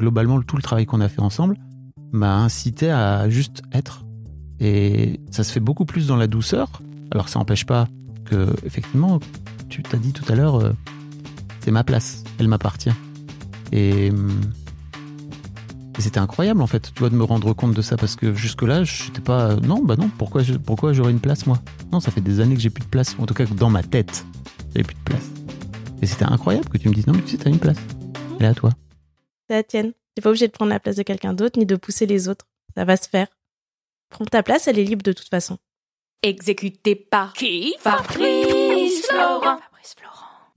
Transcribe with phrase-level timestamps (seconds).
[0.00, 1.56] globalement, tout le travail qu'on a fait ensemble
[2.12, 4.04] m'a incité à juste être.
[4.58, 6.82] Et ça se fait beaucoup plus dans la douceur.
[7.12, 7.86] Alors ça n'empêche pas
[8.24, 9.20] que, effectivement,
[9.68, 10.72] tu t'as dit tout à l'heure, euh,
[11.60, 12.92] c'est ma place, elle m'appartient.
[13.72, 14.40] Et, hum,
[15.98, 19.04] c'était incroyable en fait, tu de me rendre compte de ça parce que jusque-là, je
[19.04, 19.56] n'étais pas.
[19.56, 21.58] non, bah non, pourquoi, pourquoi j'aurais une place moi?
[21.92, 23.82] Non, ça fait des années que j'ai plus de place, en tout cas dans ma
[23.82, 24.24] tête,
[24.74, 25.30] j'ai plus de place.
[26.00, 27.76] Et c'était incroyable que tu me dises non, mais tu sais, t'as une place.
[28.38, 28.70] Elle est à toi.
[29.50, 29.92] C'est la tienne.
[30.14, 32.46] T'es pas obligé de prendre la place de quelqu'un d'autre ni de pousser les autres.
[32.76, 33.26] Ça va se faire.
[34.08, 35.58] Prends ta place, elle est libre de toute façon.
[36.22, 37.74] Exécuté par qui?
[37.80, 39.58] Fabrice Florent.
[39.58, 40.29] Fabrice Florent.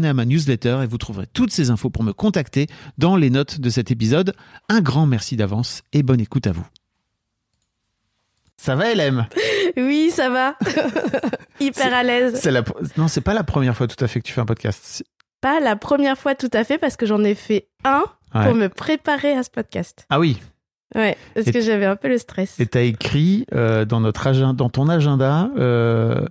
[0.00, 2.66] à ma newsletter et vous trouverez toutes ces infos pour me contacter
[2.98, 4.34] dans les notes de cet épisode.
[4.68, 6.66] Un grand merci d'avance et bonne écoute à vous.
[8.56, 9.26] Ça va, LM
[9.76, 10.56] Oui, ça va.
[11.60, 12.44] Hyper à l'aise.
[12.44, 12.62] La...
[12.96, 15.04] Non, c'est pas la première fois tout à fait que tu fais un podcast.
[15.40, 18.04] Pas la première fois tout à fait parce que j'en ai fait un
[18.34, 18.46] Ouais.
[18.46, 20.06] pour me préparer à ce podcast.
[20.08, 20.40] Ah oui,
[20.94, 22.58] Ouais, parce Et- que j'avais un peu le stress.
[22.60, 26.24] et t'as écrit euh, dans, notre agenda, dans ton agenda euh,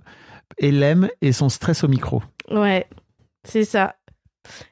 [0.60, 2.20] LM et son stress au micro.
[2.50, 2.86] Ouais,
[3.44, 3.96] c'est ça.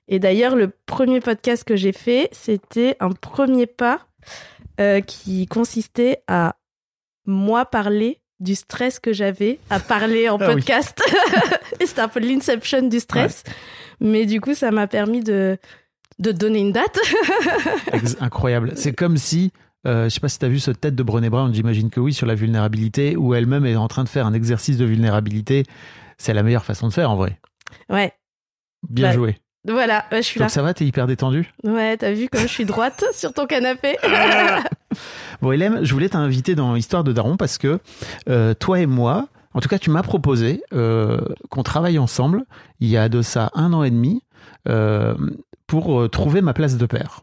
[0.09, 4.07] Et d'ailleurs, le premier podcast que j'ai fait, c'était un premier pas
[4.81, 6.57] euh, qui consistait à
[7.27, 11.01] moi parler du stress que j'avais à parler en Ah podcast.
[11.81, 13.45] Et c'était un peu l'inception du stress.
[14.01, 15.59] Mais du coup, ça m'a permis de,
[16.19, 16.99] de donner une date.
[18.21, 18.73] Incroyable.
[18.77, 19.53] C'est comme si,
[19.87, 22.01] euh, je sais pas si tu as vu ce tête de Brené Brown, j'imagine que
[22.01, 25.65] oui, sur la vulnérabilité, où elle-même est en train de faire un exercice de vulnérabilité.
[26.17, 27.39] C'est la meilleure façon de faire en vrai.
[27.91, 28.13] Ouais,
[28.89, 29.15] Bien Ouais.
[29.15, 29.39] joué.
[29.69, 30.47] voilà, ouais, je suis là.
[30.47, 33.47] Donc ça va, t'es hyper détendu Ouais, t'as vu comme je suis droite sur ton
[33.47, 33.97] canapé
[35.43, 37.79] Bon, Hélène, je voulais t'inviter dans Histoire de Daron parce que
[38.29, 41.21] euh, toi et moi, en tout cas, tu m'as proposé euh,
[41.51, 42.45] qu'on travaille ensemble
[42.81, 44.23] il y a de ça un an et demi
[44.69, 45.15] euh,
[45.67, 47.21] pour trouver ma place de père.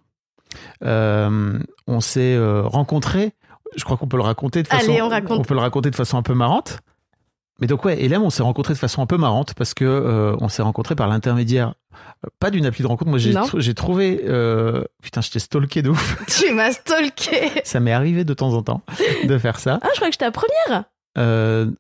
[0.81, 3.33] On s'est rencontrés,
[3.75, 5.47] je crois qu'on peut le raconter de façon, Allez, on raconte.
[5.47, 6.79] peut le raconter de façon un peu marrante.
[7.59, 10.35] Mais donc ouais, Hélène, on s'est rencontrés de façon un peu marrante parce que euh,
[10.39, 11.73] on s'est rencontrés par l'intermédiaire,
[12.25, 13.09] euh, pas d'une appli de rencontre.
[13.09, 13.41] Moi, j'ai Non.
[13.45, 16.17] tr- j'ai trouvé, euh, putain, je t'ai stalké de ouf.
[16.27, 18.81] Tu m'as stalké Ça m'est arrivé de temps en temps
[19.23, 19.79] de faire ça.
[19.81, 20.83] Ah, je crois que j'étais la première
[21.17, 21.71] Euh,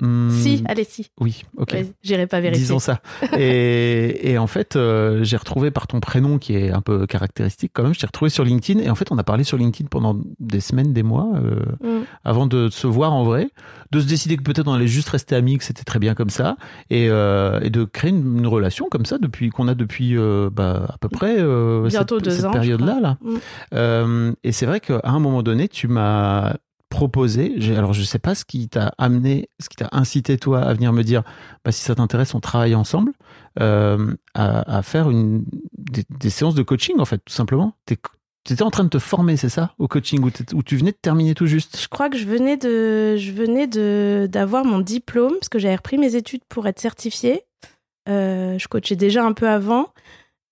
[0.00, 1.10] hmm, Si, allez, si.
[1.20, 1.76] Oui, ok.
[2.02, 2.62] J'irai pas vérifier.
[2.64, 3.00] Disons ça.
[3.38, 7.72] Et, et en fait, euh, j'ai retrouvé par ton prénom qui est un peu caractéristique
[7.74, 8.80] quand même, je t'ai retrouvé sur LinkedIn.
[8.80, 12.04] Et en fait, on a parlé sur LinkedIn pendant des semaines, des mois, euh, Mm.
[12.24, 13.50] avant de se voir en vrai,
[13.90, 16.30] de se décider que peut-être on allait juste rester amis, que c'était très bien comme
[16.30, 16.56] ça,
[16.90, 20.16] et, euh, et de créer une, une relation comme ça depuis qu'on a depuis
[20.52, 22.98] bah, à peu près Bientôt cette, deux cette période-là.
[23.00, 23.18] Là.
[23.22, 23.34] Mm.
[23.74, 26.54] Euh, et c'est vrai qu'à un moment donné, tu m'as
[26.94, 30.72] proposé, alors je sais pas ce qui t'a amené, ce qui t'a incité toi à
[30.74, 31.24] venir me dire,
[31.64, 33.12] bah, si ça t'intéresse, on travaille ensemble,
[33.60, 37.74] euh, à, faire des, séances de coaching en fait, tout simplement.
[37.84, 37.98] T'es-
[38.44, 41.34] T'étais en train de te former, c'est ça, au coaching, où tu venais de terminer
[41.34, 41.80] tout juste?
[41.80, 43.66] Je crois que je venais de, je venais
[44.28, 47.44] d'avoir mon diplôme parce que j'avais repris mes études pour être certifiée.
[48.06, 49.88] Euh, je coachais déjà un peu avant.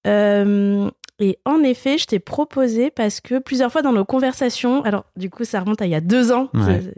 [0.06, 0.91] Euh,
[1.23, 5.31] et en effet, je t'ai proposé parce que plusieurs fois dans nos conversations, alors du
[5.31, 6.81] coup ça remonte à il y a deux ans, Ouais.
[6.83, 6.95] c'est-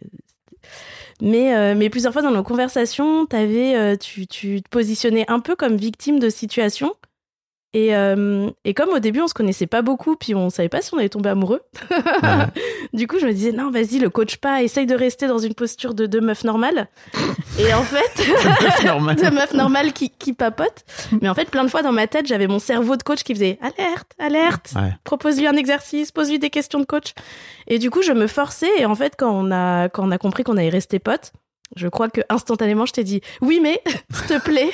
[1.20, 5.40] mais, euh, mais plusieurs fois dans nos conversations, t'avais, euh, tu, tu te positionnais un
[5.40, 6.92] peu comme victime de situation.
[7.74, 10.80] Et, euh, et comme au début, on se connaissait pas beaucoup, puis on savait pas
[10.80, 11.60] si on allait tomber amoureux.
[11.90, 11.98] Ouais.
[12.94, 15.54] du coup, je me disais, non, vas-y, le coach pas, essaye de rester dans une
[15.54, 16.88] posture de, de meuf normale.
[17.58, 18.12] et en fait,
[19.24, 20.84] de meuf normale qui, qui papote.
[21.20, 23.34] Mais en fait, plein de fois dans ma tête, j'avais mon cerveau de coach qui
[23.34, 24.92] faisait alerte, alerte, Ouais.
[25.02, 27.12] propose-lui un exercice, pose-lui des questions de coach.
[27.66, 28.70] Et du coup, je me forçais.
[28.78, 31.32] Et en fait, quand on a, quand on a compris qu'on allait rester potes,
[31.74, 33.82] je crois que instantanément, je t'ai dit oui, mais
[34.12, 34.70] s'il te plaît.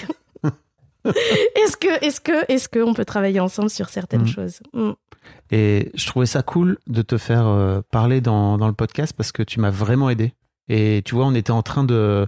[1.56, 4.26] est-ce que, est-ce que, est-ce que on peut travailler ensemble sur certaines Mm.
[4.29, 4.61] choses?
[4.73, 4.91] Mm.
[5.50, 9.32] Et je trouvais ça cool de te faire euh, parler dans, dans le podcast parce
[9.32, 10.35] que tu m'as vraiment aidé.
[10.69, 12.26] Et tu vois, on était en train de.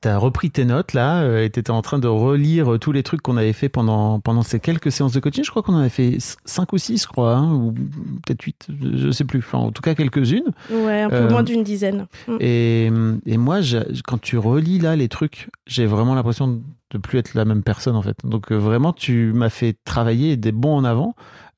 [0.00, 3.22] T'as- repris tes notes là euh, et t'étais en train de relire tous les trucs
[3.22, 5.44] qu'on avait fait pendant, pendant ces quelques séances de coaching.
[5.44, 8.68] Je crois qu'on en a fait 5 ou 6, je crois, hein, ou peut-être 8,
[8.96, 9.38] je sais plus.
[9.40, 10.52] Enfin, en tout cas, quelques-unes.
[10.70, 12.06] Ouais, un peu Euh, moins d'une dizaine.
[12.28, 12.36] Mm.
[12.40, 12.90] Et,
[13.26, 13.60] et moi,
[14.06, 17.96] quand tu relis là les trucs, j'ai vraiment l'impression de plus être la même personne
[17.96, 18.16] en fait.
[18.24, 21.14] Donc euh, vraiment, tu m'as fait travailler des bons en avant.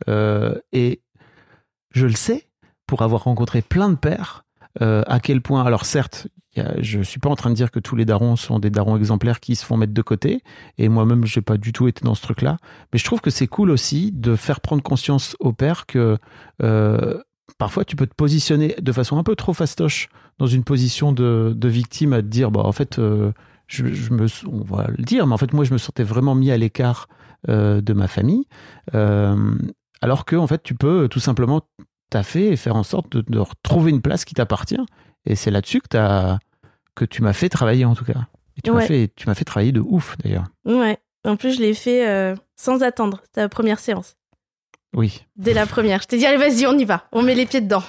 [0.08, 1.02] Euh, et
[1.92, 2.46] je le sais,
[2.86, 4.44] pour avoir rencontré plein de pères,
[4.82, 7.70] euh, à quel point, alors certes, y a- je suis pas en train de dire
[7.70, 10.42] que tous les darons sont des darons exemplaires qui se font mettre de côté,
[10.78, 12.58] et moi-même, j'ai pas du tout été dans ce truc-là,
[12.92, 16.18] mais je trouve que c'est cool aussi de faire prendre conscience aux pères que
[16.62, 17.20] euh,
[17.58, 20.08] parfois tu peux te positionner de façon un peu trop fastoche
[20.38, 23.32] dans une position de, victime à te dire, bah en fait, euh,
[23.68, 26.50] je, me, on va le dire, mais en fait, moi, je me sentais vraiment mis
[26.50, 27.08] à l'écart
[27.48, 28.44] de ma famille.
[30.02, 31.62] Alors que en fait tu peux tout simplement
[32.10, 34.78] taffer et faire en sorte de, de retrouver une place qui t'appartient
[35.24, 36.38] et c'est là-dessus que, t'as-
[36.94, 38.26] que tu m'as fait travailler en tout cas
[38.56, 40.98] et tu m'as fait tu m'as fait travailler de ouf d'ailleurs Ouais.
[41.24, 43.20] En plus, je l'ai fait euh, sans attendre.
[43.24, 44.14] C'était la première séance.
[44.94, 46.00] oui Dès la première.
[46.00, 47.08] Je t'ai dit, allez, vas-y, on y va.
[47.10, 47.82] On met les pieds dedans.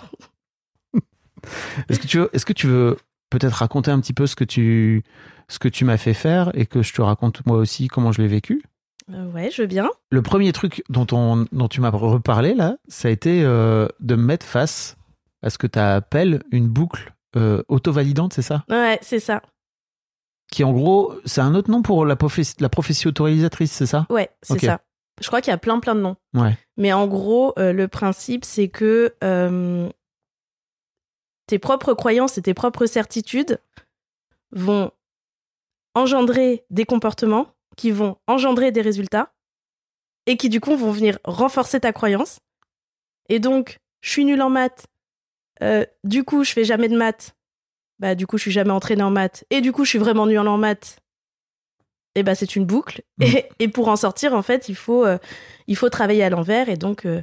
[1.89, 2.97] est-ce que tu veux est-ce que tu veux
[3.29, 5.03] peut-être raconter un petit peu ce que tu
[5.49, 8.21] ce que tu m'as fait faire et que je te raconte moi aussi comment je
[8.21, 8.63] l'ai vécu?
[9.09, 9.89] Ouais, je veux bien.
[10.09, 14.15] le premier truc dont, on, dont tu m'as reparlé là, ça a été euh, de
[14.15, 14.97] me mettre face
[15.41, 18.63] à ce que tu appelles une boucle euh, auto-validante, c'est ça?
[18.69, 19.41] Ouais, c'est ça.
[20.51, 24.07] Qui en gros, c'est un autre nom pour la, profession, la prophétie autorisatrice, c'est ça?
[24.09, 24.79] Ouais, c'est ça.
[25.19, 26.15] Je crois qu'il y a plein, plein de noms.
[26.33, 26.57] Ouais.
[26.77, 29.89] Mais en gros, euh, le principe, c'est que euh,
[31.47, 33.59] tes propres croyances et tes propres certitudes
[34.51, 34.91] vont
[35.95, 39.31] engendrer des comportements qui vont engendrer des résultats
[40.25, 42.39] et qui, du coup, vont venir renforcer ta croyance.
[43.29, 44.85] Et donc, je suis nulle en maths.
[45.63, 47.33] euh, du coup, je fais jamais de maths.
[47.99, 49.45] Bah, du coup, je suis jamais entraînée en maths.
[49.49, 50.99] Et du coup, je suis vraiment nulle en maths.
[52.15, 53.03] Et bah, c'est une boucle.
[53.19, 53.23] Mm.
[53.23, 55.17] Et, et pour en sortir, en fait, il faut, euh,
[55.67, 57.21] il faut travailler à l'envers et donc euh,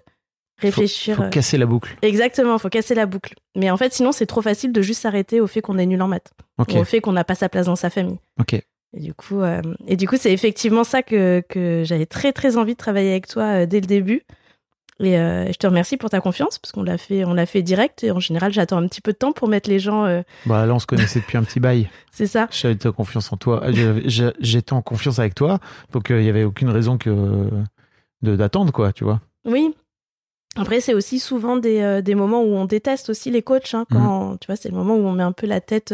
[0.58, 1.16] réfléchir.
[1.16, 1.96] Faut euh, casser la boucle.
[2.02, 3.34] Exactement, faut casser la boucle.
[3.56, 6.00] Mais en fait, sinon, c'est trop facile de juste s'arrêter au fait qu'on est nul
[6.00, 8.18] en maths, ou au fait qu'on n'a pas sa place dans sa famille.
[8.40, 8.62] ok.
[8.96, 12.56] Et du coup, euh, et du coup, c'est effectivement ça que, que j'avais très très
[12.56, 14.22] envie de travailler avec toi euh, dès le début.
[15.00, 17.62] Et euh, je te remercie pour ta confiance parce qu'on l'a fait, on l'a fait
[17.62, 18.04] direct.
[18.04, 20.04] Et en général, j'attends un petit peu de temps pour mettre les gens.
[20.46, 21.90] Bah là, on se connaissait depuis un petit bail.
[22.12, 22.46] c'est ça.
[22.52, 23.64] J'avais confiance en toi.
[24.38, 25.58] J'étais en confiance avec toi,
[25.92, 27.10] donc il y avait aucune raison que
[28.22, 29.20] de d'attendre, quoi, tu vois.
[29.44, 29.74] Oui.
[30.56, 33.74] Après, c'est aussi souvent des, des moments où on déteste aussi les coachs.
[33.74, 35.92] hein, quand, Tu vois, c'est le moment où on met un peu la tête,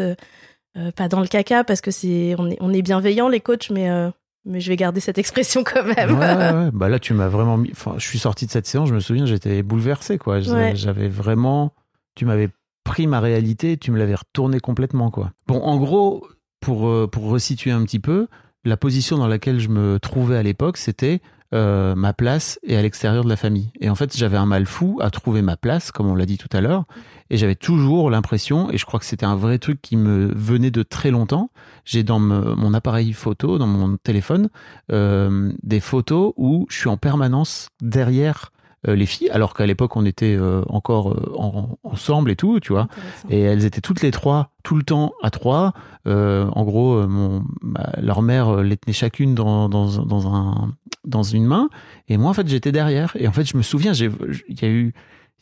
[0.76, 3.70] euh, pas dans le caca, parce que c'est on est, on est bienveillant les coachs,
[3.70, 4.10] mais, euh,
[4.44, 6.18] mais je vais garder cette expression quand même.
[6.18, 6.70] Ouais, ouais, ouais.
[6.72, 7.70] Bah là, tu m'as vraiment mis.
[7.72, 10.38] Enfin, je suis sorti de cette séance, je me souviens, j'étais bouleversé, quoi.
[10.38, 10.76] Ouais.
[10.76, 11.72] J'avais vraiment.
[12.14, 12.48] Tu m'avais
[12.84, 15.32] pris ma réalité, tu me l'avais retourné complètement, quoi.
[15.46, 16.26] Bon, en gros,
[16.60, 18.26] pour, euh, pour resituer un petit peu,
[18.64, 21.20] la position dans laquelle je me trouvais à l'époque, c'était
[21.52, 23.70] euh, ma place est à l'extérieur de la famille.
[23.80, 26.38] Et en fait, j'avais un mal fou à trouver ma place, comme on l'a dit
[26.38, 26.84] tout à l'heure.
[27.30, 30.70] Et j'avais toujours l'impression, et je crois que c'était un vrai truc qui me venait
[30.70, 31.50] de très longtemps,
[31.84, 34.50] j'ai dans mon appareil photo, dans mon téléphone,
[34.90, 38.52] euh, des photos où je suis en permanence derrière
[38.86, 42.72] les filles, alors qu'à l'époque on était euh, encore euh, en- ensemble et tout, tu
[42.72, 42.88] vois.
[43.28, 45.72] Et elles étaient toutes les trois, tout le temps à trois.
[46.06, 50.34] Euh, en gros, euh, mon, ma- leur mère euh, les tenait chacune dans, dans, dans,
[50.34, 51.68] un, dans une main.
[52.08, 53.12] Et moi, en fait, j'étais derrière.
[53.16, 54.10] Et en fait, je me souviens, j'ai-
[54.48, 54.94] il y, a eu-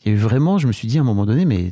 [0.03, 1.69] il y a eu vraiment, je me suis dit à un moment donné, mais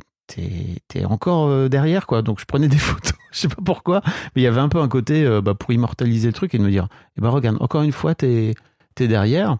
[0.88, 2.22] t'es encore euh, derrière, quoi.
[2.22, 3.12] Donc, je prenais des photos.
[3.32, 4.00] Je sais pas pourquoi.
[4.34, 6.58] Mais il y avait un peu un côté euh, bah, pour immortaliser le truc et
[6.58, 8.54] de me dire, eh ben, regarde, encore une fois, t'es
[9.00, 9.58] es derrière.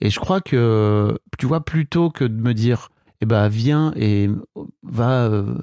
[0.00, 2.88] Et je crois que, tu vois, plutôt que de me dire,
[3.20, 4.28] eh ben, viens et
[4.82, 5.54] va, euh,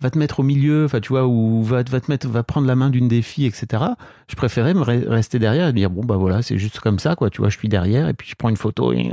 [0.00, 2.66] va te mettre au milieu, enfin, tu vois, ou va, va te mettre, va prendre
[2.66, 3.82] la main d'une des filles, etc.
[4.28, 6.98] Je préférais me re- rester derrière et me dire, bon, bah voilà, c'est juste comme
[6.98, 9.10] ça, quoi, tu vois, je suis derrière et puis je prends une photo et.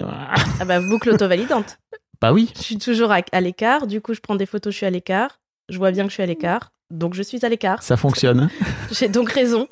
[0.59, 1.79] Ah bah, boucle auto-validante.
[2.19, 3.85] Bah oui, Je suis toujours à, à l'écart.
[3.85, 5.39] Du coup, je prends des photos, je suis à l'écart.
[5.69, 6.71] Je vois bien que je suis à l'écart.
[6.89, 7.83] Donc, je suis à l'écart.
[7.83, 8.49] ça fonctionne.
[8.91, 9.67] J'ai donc raison.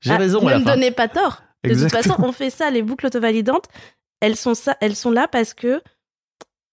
[0.00, 1.42] J'ai Ah, raison Ne me donnez pas tort.
[1.62, 3.66] De toute façon, on fait ça, les boucles auto-validantes.
[4.20, 5.82] Elles sont ça, elles sont là parce que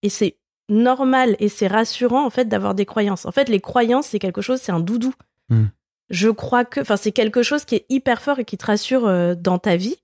[0.03, 0.37] et c'est
[0.69, 3.25] normal et c'est rassurant en fait d'avoir des croyances.
[3.25, 5.13] En fait, les croyances c'est quelque chose, c'est un doudou.
[5.49, 5.65] Hmm.
[6.09, 9.07] Je crois que, enfin, c'est quelque chose qui est hyper fort et qui te rassure
[9.07, 9.97] euh, dans ta vie.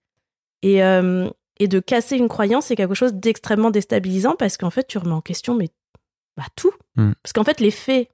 [0.62, 4.88] Et euh, et de casser une croyance, c'est quelque chose d'extrêmement déstabilisant parce qu'en fait,
[4.88, 5.70] tu remets en question mais
[6.36, 6.74] bah tout.
[6.96, 7.12] Hmm.
[7.22, 8.10] Parce qu'en fait, les faits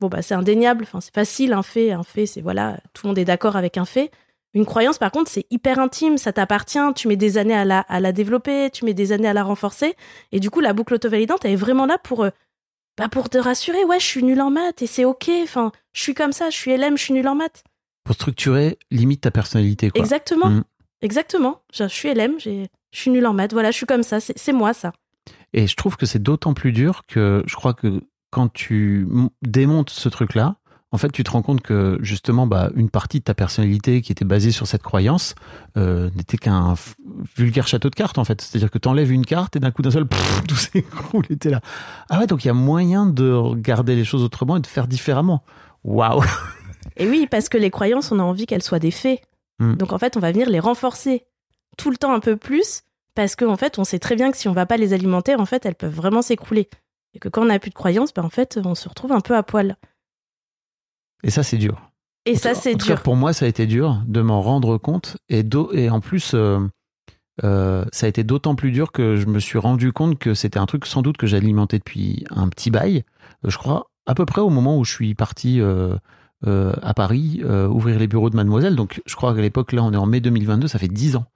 [0.00, 3.08] bon bah c'est indéniable, enfin c'est facile un fait, un fait c'est voilà, tout le
[3.08, 4.10] monde est d'accord avec un fait.
[4.52, 7.80] Une croyance par contre, c'est hyper intime, ça t'appartient, tu mets des années à la
[7.80, 9.94] à la développer, tu mets des années à la renforcer
[10.32, 12.30] et du coup la boucle auto-validante elle est vraiment là pour euh,
[12.98, 16.02] bah pour te rassurer, ouais, je suis nul en maths et c'est OK, enfin, je
[16.02, 17.64] suis comme ça, je suis LM, je suis nul en maths.
[18.04, 20.00] Pour structurer, limite ta personnalité, quoi.
[20.00, 20.50] Exactement.
[20.50, 20.64] Mm.
[21.02, 21.62] Exactement.
[21.72, 24.20] Je je suis LM, j'ai je suis nul en maths, voilà, je suis comme ça,
[24.20, 24.92] c'est moi ça.
[25.52, 29.06] Et je trouve que c'est d'autant plus dur que je crois que quand tu
[29.42, 30.56] démontes ce truc-là,
[30.92, 34.10] en fait, tu te rends compte que justement, bah, une partie de ta personnalité qui
[34.10, 35.36] était basée sur cette croyance
[35.76, 36.74] euh, n'était qu'un
[37.36, 38.40] vulgaire château de cartes, en fait.
[38.40, 41.36] C'est-à-dire que tu enlèves une carte et d'un coup d'un seul, pff, tout s'écroule et
[41.36, 41.60] t'es là.
[42.08, 44.88] Ah ouais, donc il y a moyen de regarder les choses autrement et de faire
[44.88, 45.44] différemment.
[45.84, 46.24] Waouh
[46.96, 49.20] Et oui, parce que les croyances, on a envie qu'elles soient des faits.
[49.60, 49.74] Mm.
[49.74, 51.24] Donc en fait, on va venir les renforcer
[51.76, 52.82] tout le temps un peu plus
[53.14, 55.46] parce qu'en fait, on sait très bien que si on va pas les alimenter, en
[55.46, 56.68] fait, elles peuvent vraiment s'écrouler.
[57.14, 59.20] Et que quand on n'a plus de croyances, ben, en fait, on se retrouve un
[59.20, 59.76] peu à poil.
[61.22, 61.90] Et ça, c'est dur.
[62.26, 63.02] Et En ça, c'est cas, dur.
[63.02, 65.16] pour moi, ça a été dur de m'en rendre compte.
[65.28, 65.42] Et,
[65.90, 66.60] en plus, euh,
[67.44, 70.58] euh, ça a été d'autant plus dur que je me suis rendu compte que c'était
[70.58, 73.04] un truc sans doute que j'alimentais depuis un petit bail.
[73.44, 75.96] Euh, Je crois à peu près au moment où je suis parti euh,
[76.44, 78.76] à Paris ouvrir les bureaux de Mademoiselle.
[78.76, 81.26] Donc, je crois qu'à l'époque, là, on est en mai 2022, ça fait 10 ans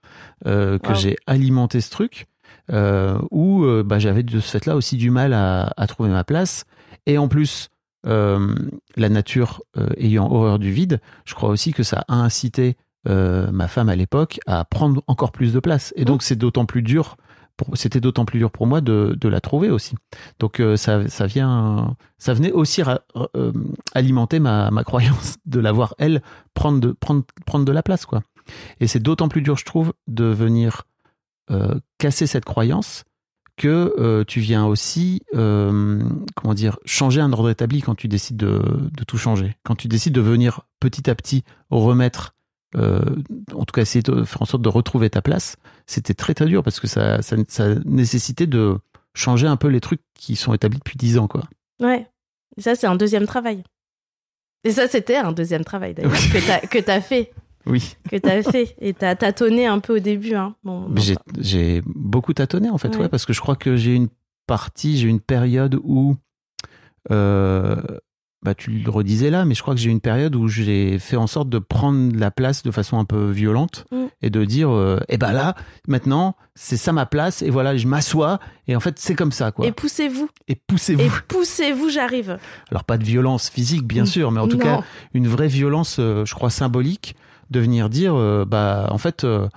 [0.44, 0.94] que Wow.
[0.94, 2.26] j'ai alimenté ce truc.
[2.72, 6.64] Où bah, j'avais de ce fait-là aussi du mal à, à trouver ma place.
[7.06, 7.68] Et en plus,
[8.06, 8.54] euh,
[8.96, 12.76] la nature euh, ayant horreur du vide, je crois aussi que ça a incité
[13.08, 15.92] euh, ma femme à l'époque à prendre encore plus de place.
[15.96, 17.16] Et donc c'est d'autant plus dur.
[17.74, 19.94] C'était d'autant plus dur pour moi de, de la trouver aussi.
[20.40, 22.82] Donc ça, ça vient, ça venait aussi
[23.94, 26.20] alimenter ma, ma croyance de la voir elle
[26.54, 28.22] prendre de prendre prendre de la place quoi.
[28.80, 30.82] Et c'est d'autant plus dur, je trouve, de venir
[31.98, 33.04] casser cette croyance
[33.56, 36.02] que euh, tu viens aussi, euh,
[36.34, 39.56] comment dire, changer un ordre établi quand tu décides de, de tout changer.
[39.64, 42.34] Quand tu décides de venir petit à petit remettre,
[42.76, 43.00] euh,
[43.52, 45.56] en tout cas essayer de faire en sorte de retrouver ta place,
[45.86, 48.78] c'était très très dur parce que ça, ça, ça nécessitait de
[49.14, 51.44] changer un peu les trucs qui sont établis depuis dix ans, quoi.
[51.80, 52.08] Ouais.
[52.56, 53.62] Et ça, c'est un deuxième travail.
[54.64, 57.32] Et ça, c'était un deuxième travail, d'ailleurs, que que t'as fait.
[57.66, 57.96] Oui.
[58.10, 58.74] Que t'as fait.
[58.80, 60.34] Et t'as tâtonné un peu au début.
[60.34, 60.54] Hein.
[60.64, 63.02] Bon, j'ai, j'ai beaucoup tâtonné en fait, Ouais.
[63.02, 64.08] ouais, parce que je crois que j'ai une
[64.46, 66.16] partie, j'ai une période où,
[67.10, 67.76] euh,
[68.42, 71.16] bah tu le redisais là, mais je crois que j'ai une période où j'ai fait
[71.16, 74.04] en sorte de prendre la place de façon un peu violente Mm.
[74.20, 75.54] et de dire, euh, eh ben là,
[75.88, 79.50] maintenant, c'est ça ma place et voilà, je m'assois et en fait c'est comme ça
[79.50, 79.66] quoi.
[79.66, 80.28] Et poussez-vous.
[80.48, 81.00] Et, poussez-vous.
[81.00, 82.38] Et poussez-vous, j'arrive.
[82.70, 84.64] Alors pas de violence physique bien sûr, mais en tout Non.
[84.64, 84.80] cas
[85.14, 87.16] une vraie violence, euh, je crois symbolique,
[87.50, 89.24] de venir dire, euh, bah en fait.
[89.24, 89.48] euh,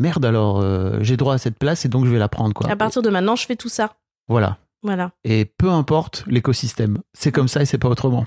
[0.00, 2.70] Merde alors, euh, j'ai droit à cette place et donc je vais la prendre quoi.
[2.70, 3.94] À partir de maintenant, je fais tout ça.
[4.28, 4.58] Voilà.
[4.84, 5.10] Voilà.
[5.24, 8.24] Et peu importe l'écosystème, c'est comme ça et c'est pas autrement.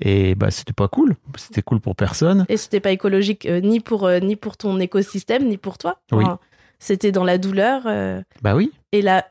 [0.00, 2.44] Et bah c'était pas cool, c'était cool pour personne.
[2.48, 6.00] Et c'était pas écologique euh, ni pour euh, ni pour ton écosystème ni pour toi.
[6.10, 6.24] Oui.
[6.80, 9.24] c'était dans la douleur euh, Bah oui, et la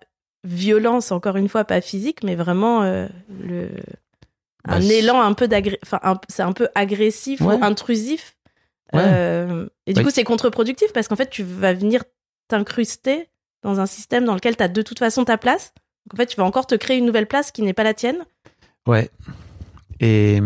[0.46, 3.70] violence encore une fois pas physique mais vraiment le
[4.66, 7.56] Bah, un élan un peu d'agré enfin c'est un peu agressif Ouais.
[7.58, 8.38] ou intrusif.
[8.94, 9.02] Ouais.
[9.04, 10.04] Euh, et du Ouais.
[10.06, 12.04] coup c'est contre-productif parce qu'en fait tu vas venir
[12.48, 13.30] t'incruster
[13.64, 15.74] dans un système dans lequel tu as de toute façon ta place.
[16.06, 17.94] Donc en fait tu vas encore te créer une nouvelle place qui n'est pas la
[17.94, 18.26] tienne.
[18.88, 19.10] ouais.
[20.02, 20.42] Et,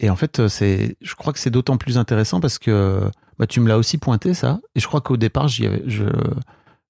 [0.00, 3.02] et en fait, c'est, je crois que c'est d'autant plus intéressant parce que
[3.38, 4.60] bah, tu me l'as aussi pointé ça.
[4.74, 6.04] Et je crois qu'au départ, j'y avais, je,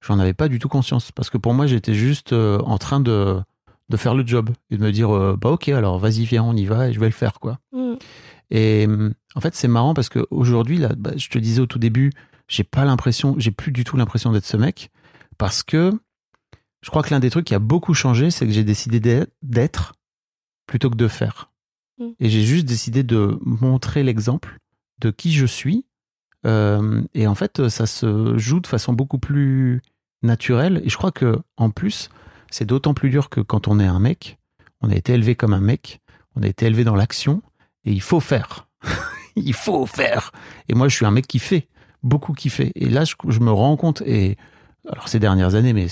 [0.00, 3.00] j'en avais pas du tout conscience parce que pour moi, j'étais juste euh, en train
[3.00, 3.38] de,
[3.88, 6.54] de faire le job et de me dire, euh, bah ok, alors vas-y, viens, on
[6.54, 7.59] y va et je vais le faire quoi.
[7.73, 7.94] Mm.
[8.51, 11.79] Et hum, en fait, c'est marrant parce qu'aujourd'hui, là, bah, je te disais au tout
[11.79, 12.13] début,
[12.49, 14.91] j'ai pas l'impression, j'ai plus du tout l'impression d'être ce mec
[15.39, 15.93] parce que
[16.83, 19.33] je crois que l'un des trucs qui a beaucoup changé, c'est que j'ai décidé d'être-
[19.43, 19.95] d'être
[20.67, 21.51] plutôt que de faire.
[21.99, 22.09] Mm.
[22.21, 24.59] Et j'ai juste décidé de montrer l'exemple
[24.99, 25.87] de qui je suis.
[26.47, 29.81] Euh, et en fait, ça se joue de façon beaucoup plus
[30.23, 30.83] naturelle.
[30.85, 32.11] Et je crois que, en plus,
[32.51, 34.39] c'est d'autant plus dur que quand on est un mec,
[34.83, 36.01] on a été élevé comme un mec,
[36.37, 37.43] on a été élevé dans l'action,
[37.85, 38.69] et il faut faire.
[39.37, 40.33] il faut faire.
[40.69, 41.69] Et moi, je suis un mec qui fait,
[42.03, 42.73] beaucoup qui fait.
[42.75, 44.37] Et là, je, me rends compte, et
[44.91, 45.87] alors ces dernières années, mais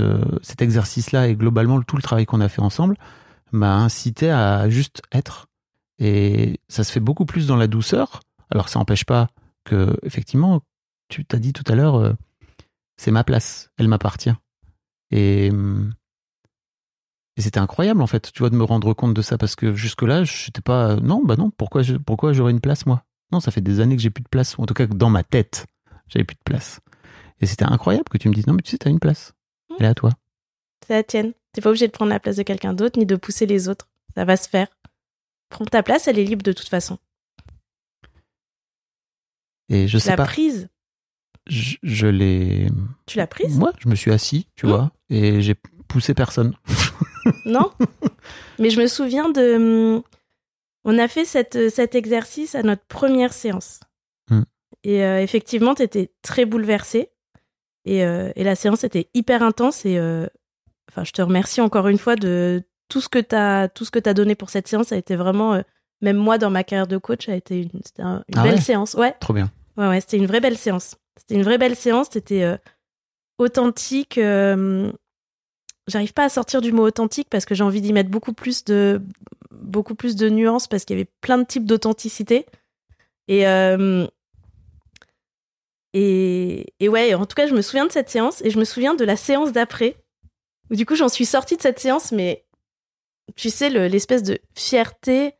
[0.00, 2.96] euh, cet exercice-là et globalement tout le travail qu'on a fait ensemble
[3.52, 5.46] m'a incité à juste être.
[5.98, 8.20] Et ça se fait beaucoup plus dans la douceur.
[8.50, 9.28] Alors ça n'empêche pas
[9.64, 10.62] que, effectivement,
[11.08, 12.12] tu t'as dit tout à l'heure, euh,
[12.96, 14.34] c'est ma place, elle m'appartient.
[15.10, 15.92] Et, hum,
[17.36, 19.74] et c'était incroyable en fait, tu vois, de me rendre compte de ça parce que
[19.74, 20.96] jusque-là, j'étais pas.
[20.96, 23.02] Non, bah non, pourquoi, je- pourquoi j'aurais une place moi?
[23.32, 25.10] Non, ça fait des années que j'ai plus de place, ou en tout cas dans
[25.10, 25.66] ma tête,
[26.08, 26.80] j'avais plus de place.
[27.40, 29.32] Et c'était incroyable que tu me dises non, mais tu sais, t'as une place.
[29.78, 30.10] Elle est à toi.
[30.86, 31.32] C'est la tienne.
[31.52, 33.88] T'es pas obligé de prendre la place de quelqu'un d'autre ni de pousser les autres.
[34.14, 34.68] Ça va se faire.
[35.50, 36.98] Prends ta place, elle est libre de toute façon.
[39.68, 40.68] Et je sais La pas, prise,
[41.48, 42.68] je, je l'ai.
[43.06, 43.58] tu l'as prise?
[43.58, 44.68] Moi, je me suis assis, tu Mmh.
[44.70, 45.54] vois, et j'ai
[45.88, 46.54] poussé personne.
[47.44, 47.70] Non
[48.58, 49.56] Mais je me souviens de.
[49.96, 50.02] hum,
[50.84, 53.80] On a fait cette, cet exercice à notre première séance.
[54.30, 54.42] Hmm.
[54.84, 57.10] Et euh, effectivement, tu étais très bouleversée.
[57.84, 59.84] Et, euh, et la séance était hyper intense.
[59.84, 60.26] Et euh,
[60.90, 64.50] enfin, je te remercie encore une fois de tout ce que tu as, donné pour
[64.50, 64.88] cette séance.
[64.88, 65.62] Ça a été vraiment.
[66.02, 68.54] même moi, dans ma carrière de coach, ça a été une, un- une Ah belle
[68.54, 68.94] ouais séance.
[68.94, 69.50] Ouais, Trop bien.
[69.76, 70.96] Ouais, ouais, c'était une vraie belle séance.
[71.18, 72.08] C'était une vraie belle séance.
[72.12, 72.56] C'était
[73.38, 74.18] authentique.
[74.18, 74.92] euh,
[75.88, 78.64] J'arrive pas à sortir du mot authentique parce que j'ai envie d'y mettre beaucoup plus
[78.64, 79.00] de
[79.52, 82.46] beaucoup plus de nuances parce qu'il y avait plein de types d'authenticité.
[83.28, 84.06] Et euh,
[85.94, 88.64] et et ouais, en tout cas, je me souviens de cette séance et je me
[88.64, 89.96] souviens de la séance d'après.
[90.70, 92.44] Où du coup, j'en suis sortie de cette séance, mais
[93.36, 95.34] tu sais, le- l'espèce de fierté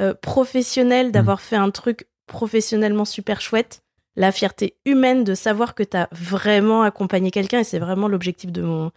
[0.00, 3.82] euh, professionnelle d'avoir fait un truc professionnellement super chouette,
[4.16, 8.50] la fierté humaine de savoir que tu as vraiment accompagné quelqu'un et c'est vraiment l'objectif
[8.50, 8.90] de mon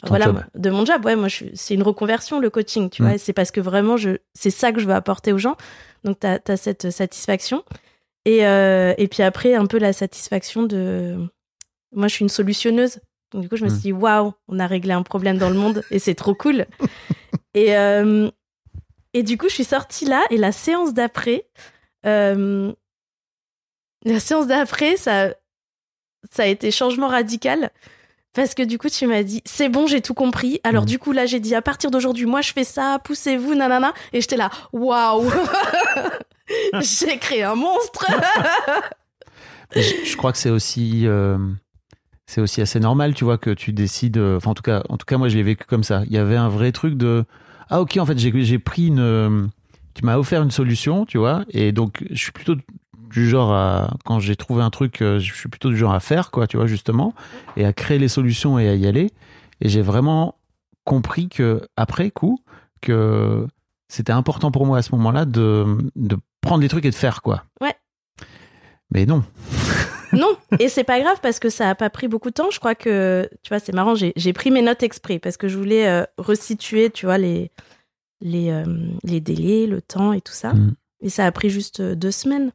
[0.00, 0.42] ton voilà job.
[0.54, 1.04] de mon job.
[1.04, 3.08] Ouais, moi c'est une reconversion le coaching, tu Mm.
[3.08, 5.56] vois, c'est parce que vraiment je c'est ça que je veux apporter aux gens.
[6.04, 7.64] Donc tu as, cette satisfaction
[8.24, 11.16] et euh, et puis après un peu la satisfaction de
[11.92, 13.00] moi je suis une solutionneuse.
[13.32, 13.72] Donc du coup je me Mm.
[13.72, 16.66] suis dit waouh, on a réglé un problème dans le monde et c'est trop cool.
[17.54, 18.30] et euh,
[19.14, 21.46] et du coup je suis sortie là et la séance d'après
[22.06, 22.72] euh,
[24.04, 25.30] la séance d'après, ça,
[26.30, 27.70] ça a été changement radical.
[28.36, 30.60] Parce que du coup, tu m'as dit, c'est bon, j'ai tout compris.
[30.62, 30.88] Alors, Mhm.
[30.88, 33.92] du coup, là, j'ai dit, à partir d'aujourd'hui, moi, je fais ça, poussez-vous, nanana.
[34.12, 35.28] Et j'étais là, waouh!
[36.80, 38.06] j'ai créé un monstre!
[39.74, 41.38] Je, je crois que c'est aussi, euh,
[42.26, 44.16] c'est aussi assez normal, tu vois, que tu décides.
[44.18, 46.02] euh, Enfin, en tout cas, en tout cas, moi, je l'ai vécu comme ça.
[46.06, 47.24] Il y avait un vrai truc de
[47.68, 49.00] ah ok, en fait, j'ai j'ai pris une.
[49.00, 49.46] euh,
[49.94, 52.54] Tu m'as offert une solution, tu vois, et donc je suis plutôt
[53.20, 56.00] du genre à quand j'ai trouvé un truc, euh, je suis plutôt du genre à
[56.00, 57.14] faire, quoi, tu vois, justement,
[57.56, 59.10] et à créer les solutions et à y aller.
[59.60, 60.34] Et j'ai vraiment
[60.84, 62.38] compris que après coup
[62.82, 63.46] que
[63.88, 65.64] c'était important pour moi à ce moment-là de,
[65.96, 67.44] de prendre les trucs et de faire quoi.
[67.60, 67.74] Ouais.
[68.90, 69.24] Mais non.
[70.12, 72.50] non, et c'est pas grave parce que ça a pas pris beaucoup de temps.
[72.50, 75.56] Je crois que, tu vois, c'est marrant, j'ai pris mes notes exprès parce que je
[75.56, 77.50] voulais euh, resituer, tu vois, les,
[78.20, 78.64] les, euh,
[79.04, 80.52] les délais, le temps et tout ça.
[80.52, 80.74] Mm.
[81.00, 82.52] Et ça a pris juste deux semaines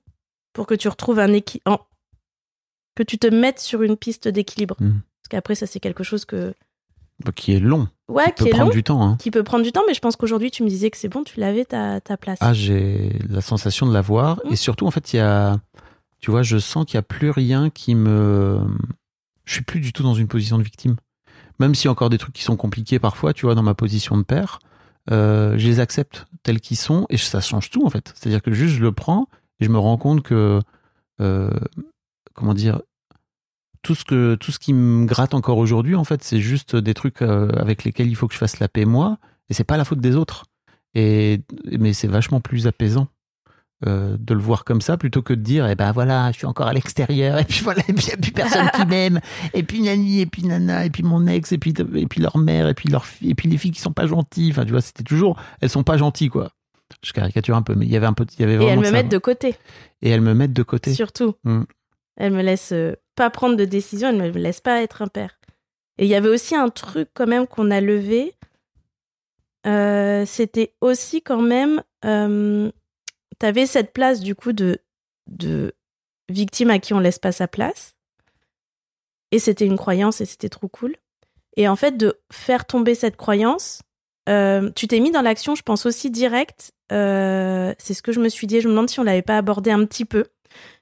[0.54, 1.88] pour que tu retrouves un équilibre.
[2.96, 4.76] Que tu te mettes sur une piste d'équilibre.
[4.80, 4.92] Mm.
[4.92, 6.54] Parce qu'après, ça, c'est quelque chose que.
[7.36, 7.88] Qui est long.
[8.08, 9.04] Ouais, peut qui est prendre long, du temps.
[9.04, 9.16] Hein.
[9.20, 11.24] qui peut prendre du temps, mais je pense qu'aujourd'hui, tu me disais que c'est bon,
[11.24, 12.40] tu l'avais ta, ta place.
[12.42, 14.38] Ah, j'ai la sensation de l'avoir.
[14.38, 14.54] Mm.
[14.54, 15.60] Et surtout, en fait, il y a.
[16.20, 18.60] Tu vois, je sens qu'il n'y a plus rien qui me.
[19.46, 20.96] Je suis plus du tout dans une position de victime.
[21.60, 23.76] Même s'il y a encore des trucs qui sont compliqués parfois, tu vois, dans ma
[23.76, 24.60] position de père,
[25.12, 28.14] euh, je les accepte tels qu'ils sont et ça change tout, en fait.
[28.16, 29.28] C'est-à-dire que juste je le prends
[29.62, 30.60] et je me rends compte que.
[31.22, 31.50] euh,
[32.34, 32.82] comment dire
[33.84, 36.94] tout ce que tout ce qui me gratte encore aujourd'hui en fait c'est juste des
[36.94, 39.18] trucs euh, avec lesquels il faut que je fasse la paix moi
[39.50, 40.46] et c'est pas la faute des autres
[40.94, 41.42] et
[41.80, 43.08] mais c'est vachement plus apaisant
[43.88, 46.46] euh, de le voir comme ça plutôt que de dire eh ben voilà je suis
[46.46, 49.20] encore à l'extérieur et puis voilà et puis il y a plus personne qui m'aime
[49.54, 52.38] et puis nani et puis nana et puis mon ex et puis et puis leur
[52.38, 54.82] mère et puis leur et puis les filles qui sont pas gentilles enfin tu vois
[54.82, 56.52] c'était toujours elles sont pas gentilles quoi
[57.04, 58.72] je caricature un peu mais il y avait un peu il y avait et vraiment
[58.74, 58.92] elles me ça.
[58.92, 59.56] mettent de côté,
[60.02, 61.36] et elles me mettent de côté surtout.
[61.44, 61.64] Mm.
[62.18, 65.40] Elles me laissent euh, pas prendre de décision, elles me laissent pas être un père.
[65.98, 68.34] Et il y avait aussi un truc quand même qu'on a levé.
[69.68, 71.84] Euh, C'était aussi quand même.
[72.06, 72.72] Euh,
[73.40, 74.80] T'avais cette place du coup de,
[75.28, 75.74] de
[76.30, 77.96] victime à qui on laisse pas sa place.
[79.32, 80.96] Et c'était une croyance et c'était trop cool.
[81.58, 83.82] Et en fait, de faire tomber cette croyance,
[84.30, 86.72] euh, tu t'es mis dans l'action, je pense aussi direct.
[86.92, 88.62] Euh, c'est ce que je me suis dit.
[88.62, 90.26] Je me demande si on l'avait pas abordé un petit peu.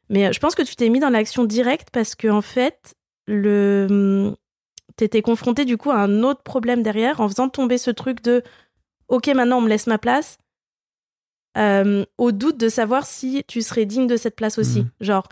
[0.10, 2.96] Mais euh, je pense que tu t'es mis dans l'action directe parce que en fait,
[3.28, 4.34] le
[4.96, 8.44] t'étais confronté du coup à un autre problème derrière en faisant tomber ce truc de
[9.08, 10.38] OK, maintenant on me laisse ma place.
[11.58, 14.82] euh, au doute de savoir si tu serais digne de cette place aussi.
[14.82, 14.90] Mhm.
[15.02, 15.28] Genre,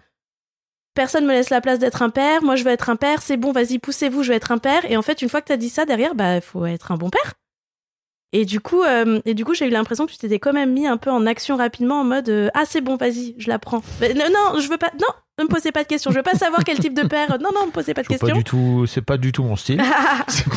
[0.94, 3.38] personne me laisse la place d'être un père, moi je veux être un père, c'est
[3.38, 4.90] bon, vas-y, poussez-vous, je veux être un père.
[4.90, 6.98] Et en fait, une fois que t'as dit ça derrière, bah, il faut être un
[6.98, 7.34] bon père.
[8.34, 10.74] Et du coup, euh, et du coup, j'ai eu l'impression que tu t'étais quand même
[10.74, 13.58] mis un peu en action rapidement en mode euh, ah c'est bon, vas-y, je la
[13.58, 13.82] prends.
[14.02, 14.92] Mais non, non, je veux pas.
[15.00, 15.08] Non,
[15.40, 16.12] ne me posez pas de questions.
[16.12, 17.30] Je veux pas savoir quel type de père.
[17.40, 18.28] Non, non, ne me posez pas de questions.
[18.28, 19.82] Pas du tout, c'est pas du tout mon style.
[20.28, 20.56] C'est pas-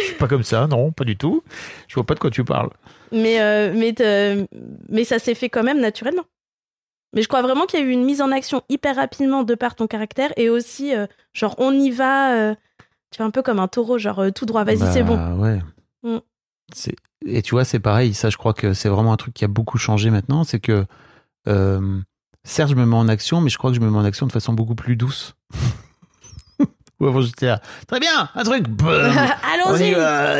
[0.00, 1.42] suis pas comme ça, non, pas du tout.
[1.88, 2.70] Je vois pas de quoi tu parles.
[3.10, 3.94] mais, euh, mais,
[4.88, 6.24] mais ça s'est fait quand même naturellement.
[7.14, 9.54] Mais je crois vraiment qu'il y a eu une mise en action hyper rapidement de
[9.56, 10.92] par ton caractère et aussi,
[11.32, 12.54] genre, on y va,
[13.10, 15.36] tu vois, un peu comme un taureau, genre, tout droit, vas-y, Bah, c'est bon.
[15.40, 15.58] Ouais.
[16.04, 16.18] Mm.
[16.72, 16.94] C'est-
[17.26, 18.14] Et tu vois, c'est pareil.
[18.14, 20.44] Ça, je crois que c'est vraiment un truc qui a beaucoup changé maintenant.
[20.44, 20.86] C'est que,
[21.48, 22.00] euh,
[22.44, 24.26] certes, je me mets en action, mais je crois que je me mets en action
[24.26, 25.34] de façon beaucoup plus douce.
[27.00, 29.94] Ou avant, j'étais là, très bien, un truc, Allons-y.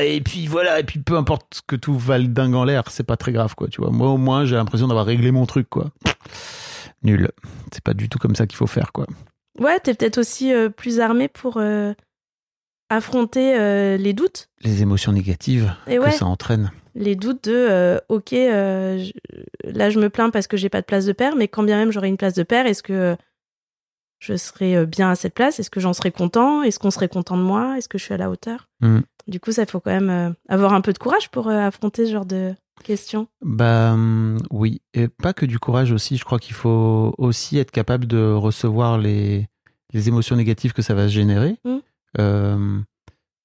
[0.07, 3.05] Et puis voilà, et puis peu importe que tout va le dingue en l'air, c'est
[3.05, 3.69] pas très grave, quoi.
[3.69, 5.91] Tu vois, moi au moins, j'ai l'impression d'avoir réglé mon truc, quoi.
[7.05, 7.31] Nul.
[7.73, 9.07] C'est pas du tout comme ça qu'il faut faire, quoi.
[9.59, 11.93] Ouais, t'es peut-être aussi euh, plus armé pour euh,
[12.91, 14.49] affronter euh, les doutes.
[14.63, 16.71] Les émotions négatives Et que ouais, ça entraîne.
[16.95, 19.13] les doutes de euh, ok, euh, je-
[19.71, 21.77] là je me plains parce que j'ai pas de place de père, mais quand bien
[21.79, 23.17] même j'aurais une place de père, est-ce que
[24.21, 25.61] je serais euh, bien à cette place?
[25.61, 26.63] Est-ce que j'en serais content?
[26.63, 27.77] Est-ce qu'on serait content de moi?
[27.79, 28.69] Est-ce que je suis à la hauteur?
[28.81, 29.01] Mm.
[29.29, 32.25] Du coup, ça faut quand même avoir un peu de courage pour affronter ce genre
[32.27, 33.29] de questions.
[33.43, 36.17] Bah hum, oui, et pas que du courage aussi.
[36.17, 39.47] Je crois qu'il faut aussi être capable de recevoir les,
[39.93, 41.57] les émotions négatives que ça va générer.
[41.65, 41.79] Mm.
[42.19, 42.81] Euh,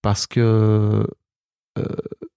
[0.02, 1.06] parce que,
[1.78, 1.84] euh,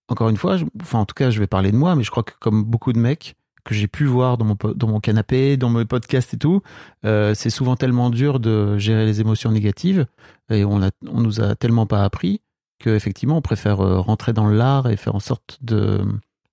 [0.08, 2.22] encore une fois, enfin en tout cas, je vais parler de moi, mais je crois
[2.22, 5.56] que comme beaucoup de mecs que j'ai pu voir dans mon, po- dans mon canapé,
[5.56, 6.62] dans mes podcasts et tout,
[7.04, 10.06] euh, c'est souvent tellement dur de gérer les émotions négatives
[10.50, 12.42] et on, a, on nous a tellement pas appris
[12.78, 16.04] qu'effectivement, on préfère rentrer dans l'art et faire en sorte de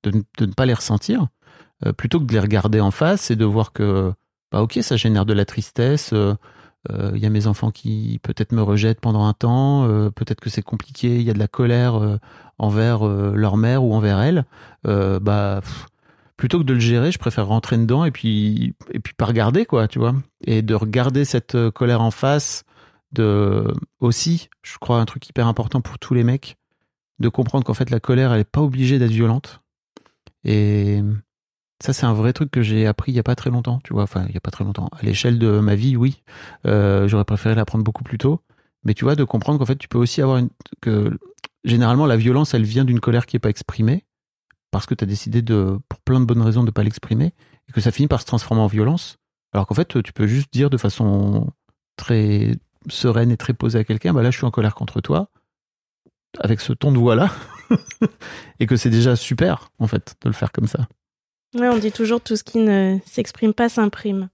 [0.03, 1.27] de, ne- pas les ressentir,
[1.97, 4.11] plutôt que de les regarder en face et de voir que,
[4.51, 6.13] bah ok, ça génère de la tristesse.
[6.91, 10.09] Euh, euh, Il y a mes enfants qui peut-être me rejettent pendant un temps, euh,
[10.09, 12.17] peut-être que c'est compliqué, il y a de la colère euh,
[12.57, 14.45] envers euh, leur mère ou envers elle.
[14.87, 15.61] euh, bah,
[16.35, 19.65] plutôt que de le gérer, je préfère rentrer dedans et puis, et puis pas regarder,
[19.65, 20.13] quoi, tu vois.
[20.45, 22.63] Et de regarder cette euh, colère en face,
[23.13, 26.57] de aussi, je crois, un truc hyper important pour tous les mecs,
[27.19, 29.61] de comprendre qu'en fait, la colère, elle est pas obligée d'être violente.
[30.43, 31.01] Et
[31.81, 33.93] ça, c'est un vrai truc que j'ai appris il y a pas très longtemps, tu
[33.93, 34.03] vois.
[34.03, 34.89] Enfin, il y a pas très longtemps.
[34.97, 36.23] À l'échelle de ma vie, oui.
[36.65, 38.41] Euh, J'aurais préféré l'apprendre beaucoup plus tôt.
[38.83, 40.49] Mais tu vois, de comprendre qu'en fait, tu peux aussi avoir une.
[41.63, 44.05] généralement, la violence, elle vient d'une colère qui est pas exprimée.
[44.71, 47.33] Parce que tu as décidé de, pour plein de bonnes raisons, de pas l'exprimer.
[47.69, 49.17] Et que ça finit par se transformer en violence.
[49.53, 51.47] Alors qu'en fait, tu peux juste dire de façon
[51.95, 52.55] très
[52.89, 55.29] sereine et très posée à quelqu'un, bah là, je suis en colère contre toi.
[56.39, 57.31] Avec ce ton de voix-là.
[58.59, 60.87] et que c'est déjà super, en fait, de le faire comme ça.
[61.55, 64.29] Ouais, on dit toujours tout ce qui ne s'exprime pas s'imprime.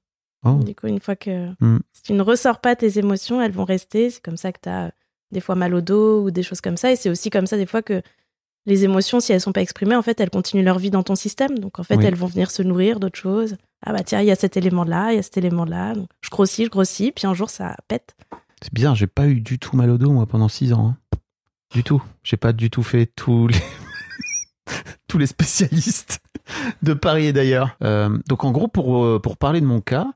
[0.45, 0.53] Oh.
[0.63, 1.79] Du coup, une fois que Mm.
[1.93, 4.09] si tu ne ressors pas tes émotions, elles vont rester.
[4.09, 4.91] C'est comme ça que tu as
[5.31, 6.91] des fois mal au dos ou des choses comme ça.
[6.91, 8.01] Et c'est aussi comme ça des fois que
[8.65, 11.15] les émotions, si elles sont pas exprimées, en fait, elles continuent leur vie dans ton
[11.15, 11.59] système.
[11.59, 12.05] Donc en fait, Oui.
[12.05, 13.57] elles vont venir se nourrir d'autres choses.
[13.85, 15.95] Ah bah tiens, il y a cet élément-là, il y a cet élément-là.
[15.95, 18.15] Donc, je grossis, je grossis, puis un jour ça pète.
[18.61, 20.89] C'est bizarre, j'ai pas eu du tout mal au dos, moi, pendant six ans.
[20.89, 20.97] hein.
[21.73, 22.01] Du tout.
[22.23, 23.55] J'ai pas du tout fait tous les,
[25.07, 26.19] tous les spécialistes
[26.83, 27.75] de Paris et d'ailleurs.
[27.83, 30.07] Euh, donc, en gros, pour, euh, pour parler de mon cas,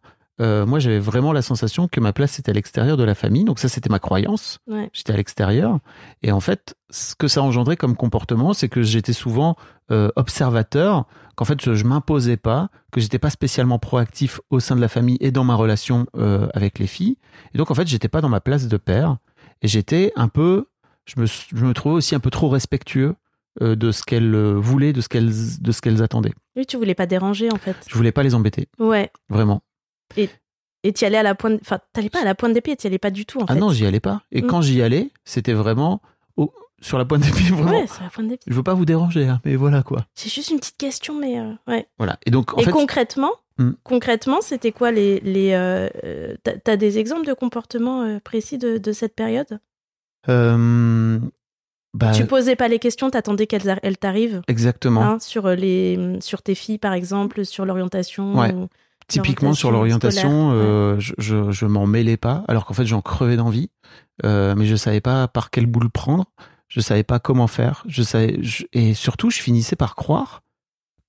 [0.42, 3.44] euh, moi, j'avais vraiment la sensation que ma place était à l'extérieur de la famille.
[3.44, 4.60] Donc, ça, c'était ma croyance.
[4.68, 4.90] Ouais.
[4.94, 5.80] J'étais à l'extérieur.
[6.24, 9.56] Et en fait, ce que ça engendrait comme comportement, c'est que j'étais souvent
[9.92, 14.76] euh, observateur, qu'en fait, je, je m'imposais pas, que j'étais pas spécialement proactif au sein
[14.76, 16.08] de la famille et dans ma relation
[16.54, 17.18] avec les filles.
[17.54, 19.18] Et donc, en fait, j'étais pas dans ma place de père.
[19.62, 20.68] Et j'étais un peu,
[21.06, 23.16] je me, je me trouvais aussi un peu trop respectueux
[23.62, 26.34] de ce qu'elles euh, voulaient, de ce qu'elles, de ce qu'elles attendaient.
[26.56, 27.76] Oui, tu voulais pas déranger en fait.
[27.88, 29.12] Je voulais pas les embêter, Ouais.
[29.30, 29.62] vraiment.
[30.86, 32.98] Et tu allais à la pointe, enfin, t'allais pas à la pointe d'épée, tu allais
[33.00, 33.60] pas du tout en ah fait.
[33.60, 34.22] non, j'y allais pas.
[34.34, 34.48] Et Mm.
[34.48, 36.02] quand j'y allais, c'était vraiment
[36.36, 37.72] au- sur la pointe des pieds, vraiment.
[37.80, 38.44] Ouais, sur la pointe d'épée.
[38.48, 40.06] Je veux pas vous déranger, hein, mais voilà quoi.
[40.22, 41.88] J'ai juste une petite question, mais euh, ouais.
[41.98, 42.18] Voilà.
[42.26, 43.74] Et donc, en Et fait, concrètement, Hmm.
[43.84, 46.36] concrètement, c'était quoi les les euh, euh,
[46.66, 49.60] t'as- des exemples de comportements euh, précis de, de cette période?
[50.28, 51.20] Euh,
[51.94, 55.02] bah, Tu posais pas les questions, t'attendais qu'elles ar- elles t'arrivent exactement.
[55.02, 58.36] hein, sur euh, les sur tes filles par exemple, sur l'orientation.
[58.36, 58.54] Ouais.
[58.54, 58.68] ou-
[59.10, 63.36] Typiquement sur l'orientation euh, je, je, je m'en mêlais pas, alors qu'en fait j'en crevais
[63.36, 63.70] d'envie,
[64.24, 66.26] euh, mais je savais pas par quelle boule prendre,
[66.70, 70.42] je savais pas comment faire, je savais, je- et surtout je finissais par croire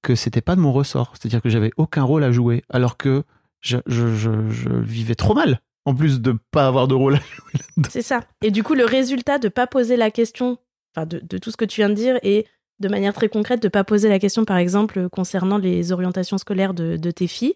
[0.03, 3.23] que c'était pas de mon ressort, c'est-à-dire que j'avais aucun rôle à jouer, alors que
[3.61, 7.15] je, je vivais trop mal, en plus de pas avoir de rôle.
[7.15, 7.85] à jouer.
[7.91, 8.21] C'est ça.
[8.43, 10.59] Et du coup, le résultat de pas poser la question,
[10.95, 12.47] enfin de, de tout ce que tu viens de dire, et
[12.81, 16.75] de manière très concrète de pas poser la question, par exemple, concernant les orientations scolaires
[16.75, 17.55] de, de tes filles,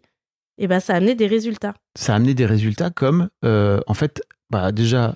[0.58, 1.74] et ben ça a amené des résultats.
[1.96, 5.14] Ça a amené des résultats comme, euh, en fait, bah déjà,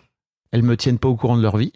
[0.51, 1.73] elles me tiennent pas au courant de leur vie,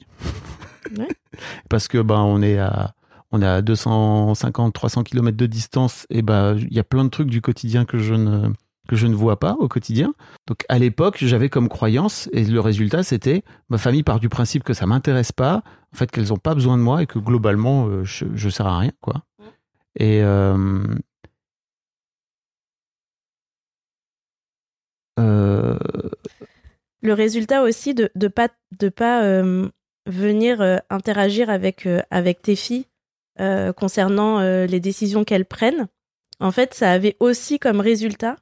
[0.96, 1.08] Ouais.
[1.68, 2.94] parce que bah on est à
[3.32, 7.10] on est à 250 300 km de distance et bah il y a plein de
[7.10, 8.50] trucs du quotidien que je ne
[8.86, 10.14] que je ne vois pas au quotidien.
[10.46, 14.64] Donc à l'époque, j'avais comme croyance, et le résultat, c'était ma famille part du principe
[14.64, 17.86] que ça m'intéresse pas, en fait qu'elles n'ont pas besoin de moi et que globalement,
[17.86, 19.22] euh, je, je sers à rien, quoi.
[19.98, 20.84] Et euh,
[25.18, 25.78] euh,
[27.00, 29.22] Le résultat aussi de de pas de pas
[30.06, 32.86] venir interagir avec avec tes filles
[33.76, 35.88] concernant les décisions qu'elles prennent.
[36.40, 38.36] En fait, ça avait aussi comme résultat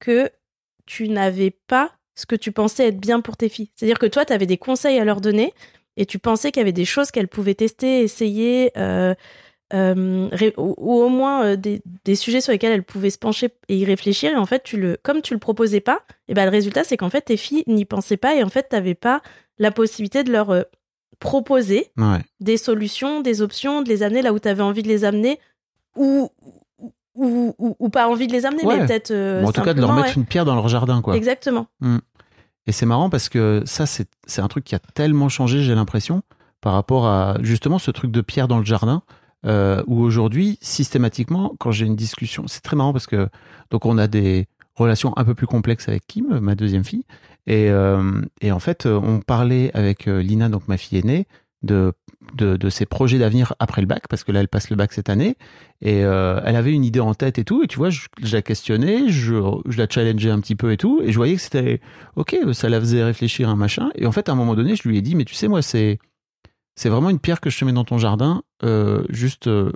[0.00, 0.30] que
[0.86, 3.70] tu n'avais pas ce que tu pensais être bien pour tes filles.
[3.76, 5.54] C'est-à-dire que toi, tu avais des conseils à leur donner
[5.96, 9.14] et tu pensais qu'il y avait des choses qu'elles pouvaient tester, essayer, euh,
[9.72, 13.50] euh, ou, ou au moins euh, des, des sujets sur lesquels elles pouvaient se pencher
[13.68, 14.32] et y réfléchir.
[14.32, 16.96] Et en fait, tu le, comme tu le proposais pas, et ben le résultat, c'est
[16.96, 19.22] qu'en fait, tes filles n'y pensaient pas et en fait, tu n'avais pas
[19.58, 20.64] la possibilité de leur
[21.18, 22.18] proposer ouais.
[22.40, 25.38] des solutions, des options, de les amener là où tu avais envie de les amener
[25.96, 26.30] ou,
[27.20, 28.78] ou, ou, ou pas envie de les amener, Ouais.
[28.80, 29.10] mais peut-être.
[29.10, 30.14] euh, Bon, en tout cas, de leur mettre ouais.
[30.14, 31.16] une pierre dans leur jardin, quoi.
[31.16, 31.66] Exactement.
[32.66, 34.06] Et c'est marrant parce que ça, c'est
[34.38, 36.22] un truc qui a tellement changé, j'ai l'impression,
[36.60, 39.02] par rapport à justement ce truc de pierre dans le jardin,
[39.46, 43.28] euh, où aujourd'hui, systématiquement, quand j'ai une discussion, c'est très marrant parce que
[43.70, 47.04] donc on a des relations un peu plus complexes avec Kim, ma deuxième fille,
[47.46, 51.26] et, euh, et en fait, on parlait avec Lina, donc ma fille aînée,
[51.62, 51.92] de,
[52.34, 54.92] de, de ses projets d'avenir après le bac, parce que là, elle passe le bac
[54.92, 55.36] cette année,
[55.82, 58.34] et euh, elle avait une idée en tête et tout, et tu vois, je, je
[58.36, 59.34] la questionnais, je,
[59.68, 61.80] je la challengeais un petit peu et tout, et je voyais que c'était
[62.16, 63.90] ok, ça la faisait réfléchir à un machin.
[63.94, 65.62] Et en fait, à un moment donné, je lui ai dit, mais tu sais, moi,
[65.62, 65.98] c'est
[66.76, 68.42] c'est vraiment une pierre que je te mets dans ton jardin.
[68.64, 69.72] euh, juste euh,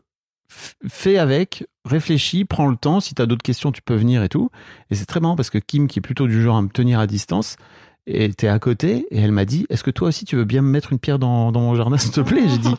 [0.89, 3.01] fais avec, réfléchis, prends le temps.
[3.01, 4.51] Si tu as d'autres questions, tu peux venir et tout.
[4.91, 7.01] Et c'est très marrant parce que Kim, qui est plutôt du genre à me tenir
[7.01, 7.57] à distance,
[8.07, 10.69] était à côté et elle m'a dit, est-ce que toi aussi tu veux bien me
[10.69, 12.49] mettre une pierre dans, dans mon jardin, s'il te plaît?
[12.49, 12.75] J'ai dit,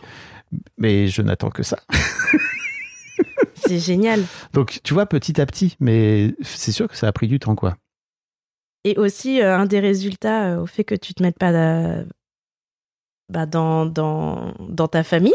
[0.77, 1.79] mais je n'attends que ça.
[3.55, 4.23] C'est génial.
[4.53, 7.55] Donc, tu vois, petit à petit, mais c'est sûr que ça a pris du temps,
[7.55, 7.77] quoi.
[8.83, 12.05] Et aussi, euh, un des résultats euh, au fait que tu te mettes pas euh,
[13.29, 15.33] bah, dans, dans, dans ta famille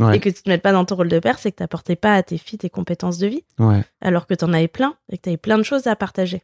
[0.00, 0.16] Ouais.
[0.16, 1.96] et que tu te mettes pas dans ton rôle de père, c'est que tu n'apportais
[1.96, 3.82] pas à tes filles tes compétences de vie, Ouais.
[4.00, 6.42] alors que tu en avais plein et que tu avais plein de choses à partager.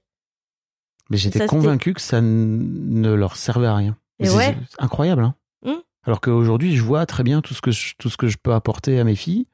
[1.11, 3.97] Mais j'étais convaincu que ça ne leur servait à rien.
[4.21, 4.57] C'est- ouais.
[4.79, 5.71] incroyable, hein Mm.
[6.07, 8.53] Alors qu'aujourd'hui, je vois très bien tout ce, que je, tout ce que je peux
[8.53, 9.47] apporter à mes filles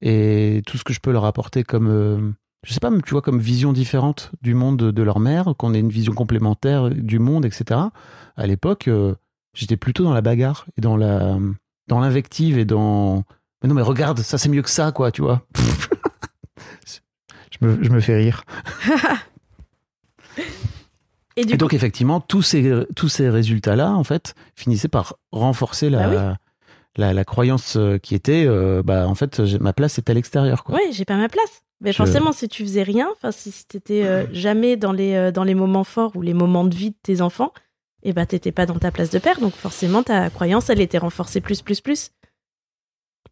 [0.00, 2.30] et tout ce que je peux leur apporter comme, euh,
[2.64, 5.74] je sais pas, tu vois, comme vision différente du monde de, de leur mère, qu'on
[5.74, 7.80] ait une vision complémentaire du monde, etc.
[8.36, 9.14] À l'époque, euh,
[9.54, 11.38] j'étais plutôt dans la bagarre et dans la,
[11.88, 13.24] dans l'invective et dans,
[13.62, 15.42] mais non, mais regarde, ça c'est mieux que ça, quoi, tu vois.
[17.50, 18.44] je, me, je me fais rire.
[21.36, 25.90] Et du Et donc effectivement, tous ces, tous ces résultats-là, en fait, finissaient par renforcer
[25.90, 26.36] la, Bah
[26.96, 30.64] la, la croyance euh, qui était, euh, bah en fait, ma place est à l'extérieur.
[30.68, 31.62] Ouais, j'ai pas ma place.
[31.82, 35.30] Mais Je- forcément, si tu faisais rien, enfin, si t'étais euh, jamais dans les, euh,
[35.30, 37.52] dans les moments forts ou les moments de vie de tes enfants,
[38.02, 39.40] et bah, t'étais pas dans ta place de père.
[39.40, 42.12] Donc, forcément, ta croyance, elle était renforcée plus, plus, plus.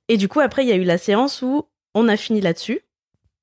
[0.09, 1.65] Et du coup, après, il y a eu la séance où
[1.95, 2.81] on a fini là-dessus.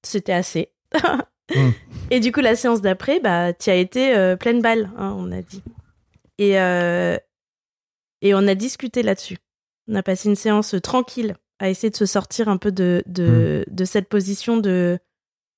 [0.03, 0.69] C'était assez.
[1.55, 1.71] Mm.
[2.09, 5.31] Et du coup, la séance d'après, bah, tu as été euh, pleine balle, hein, on
[5.31, 5.63] a dit.
[6.37, 7.17] Et, euh,
[8.21, 9.37] et on a discuté là-dessus.
[9.87, 13.65] On a passé une séance tranquille à essayer de se sortir un peu de, de,
[13.69, 14.99] de cette position de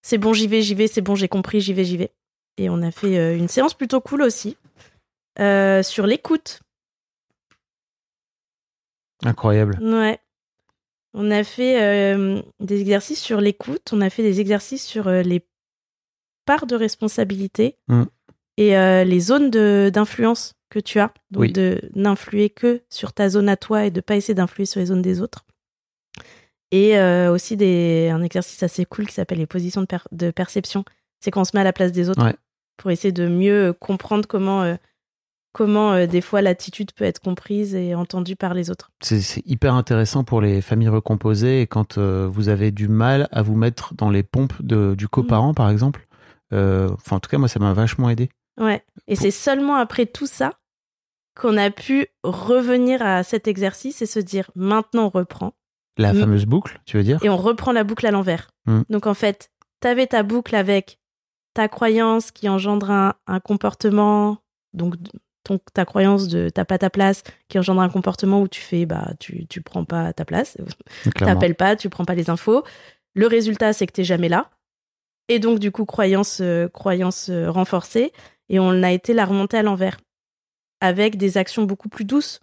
[0.01, 2.11] c'est bon, j'y vais, j'y vais, c'est bon, j'ai compris, j'y vais, j'y vais.
[2.57, 4.57] Et on a fait euh, une séance plutôt cool aussi
[5.37, 6.59] sur l'écoute.
[9.23, 9.79] Incroyable.
[9.81, 10.19] Ouais.
[11.13, 15.21] On a fait euh, des exercices sur l'écoute, on a fait des exercices sur euh,
[15.21, 15.45] les
[16.45, 18.03] parts de responsabilité Mm.
[18.57, 21.13] et euh, les zones d'influence que tu as.
[21.31, 21.51] Donc Oui.
[21.51, 24.87] de n'influer que sur ta zone à toi et de pas essayer d'influer sur les
[24.87, 25.45] zones des autres.
[26.71, 30.31] Et euh, aussi des, un exercice assez cool qui s'appelle les positions de, per- de
[30.31, 30.83] perception.
[31.19, 32.35] C'est qu'on se met à la place des autres Ouais.
[32.77, 34.75] pour essayer de mieux euh, comprendre comment, euh,
[35.53, 38.89] comment euh, des fois l'attitude peut être comprise et entendue par les autres.
[39.01, 43.55] C'est hyper intéressant pour les familles recomposées et quand vous avez du mal à vous
[43.55, 46.07] mettre dans les pompes de, du coparent, par exemple.
[46.53, 48.29] Euh, Enfin, en tout cas, moi, ça m'a vachement aidé.
[48.59, 48.83] Ouais.
[49.07, 50.53] Et c'est seulement après tout ça
[51.35, 55.53] qu'on a pu revenir à cet exercice et se dire maintenant on reprend.
[55.97, 57.19] La fameuse boucle, tu veux dire?
[57.23, 58.49] Et on reprend la boucle à l'envers.
[58.65, 58.81] Mm.
[58.89, 60.99] Donc en fait, t'avais ta boucle avec
[61.53, 64.37] ta croyance qui engendre un, un comportement,
[64.73, 64.95] donc
[65.43, 68.85] ton, ta croyance de t'as pas ta place, qui engendre un comportement où tu fais
[68.85, 70.57] bah tu, tu prends pas ta place,
[71.15, 72.63] t'appelles pas, tu prends pas les infos.
[73.13, 74.49] Le résultat c'est que t'es jamais là.
[75.29, 78.11] Et donc du coup croyance euh, croyance euh, renforcée
[78.49, 79.97] et on a été la remonter à l'envers
[80.81, 82.39] avec des actions beaucoup plus douces.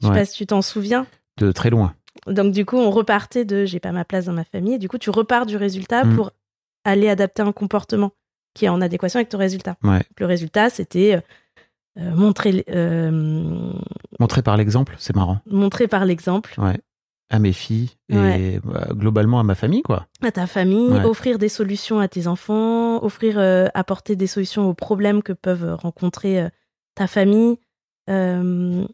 [0.00, 0.18] Je sais Ouais.
[0.20, 1.06] pas si tu t'en souviens.
[1.38, 1.94] De très loin.
[2.26, 4.74] Donc du coup, on repartait de j'ai pas ma place dans ma famille.
[4.74, 6.16] Et du coup, tu repars du résultat Mm.
[6.16, 6.30] pour
[6.84, 8.12] aller adapter un comportement.
[8.54, 9.76] qui est en adéquation avec ton résultat.
[9.82, 10.02] Ouais.
[10.16, 11.22] Le résultat, c'était
[11.98, 12.64] euh, montrer,
[14.18, 15.40] Montrer par l'exemple, c'est marrant.
[15.44, 16.80] montrer par l'exemple Ouais.
[17.28, 18.60] À mes filles et Ouais.
[18.62, 20.06] bah, globalement à ma famille, quoi.
[20.22, 21.04] à ta famille, Ouais.
[21.04, 25.74] offrir des solutions à tes enfants, offrir, euh, apporter des solutions aux problèmes que peuvent
[25.74, 26.48] rencontrer euh,
[26.94, 27.58] ta famille.
[28.08, 28.86] Euh,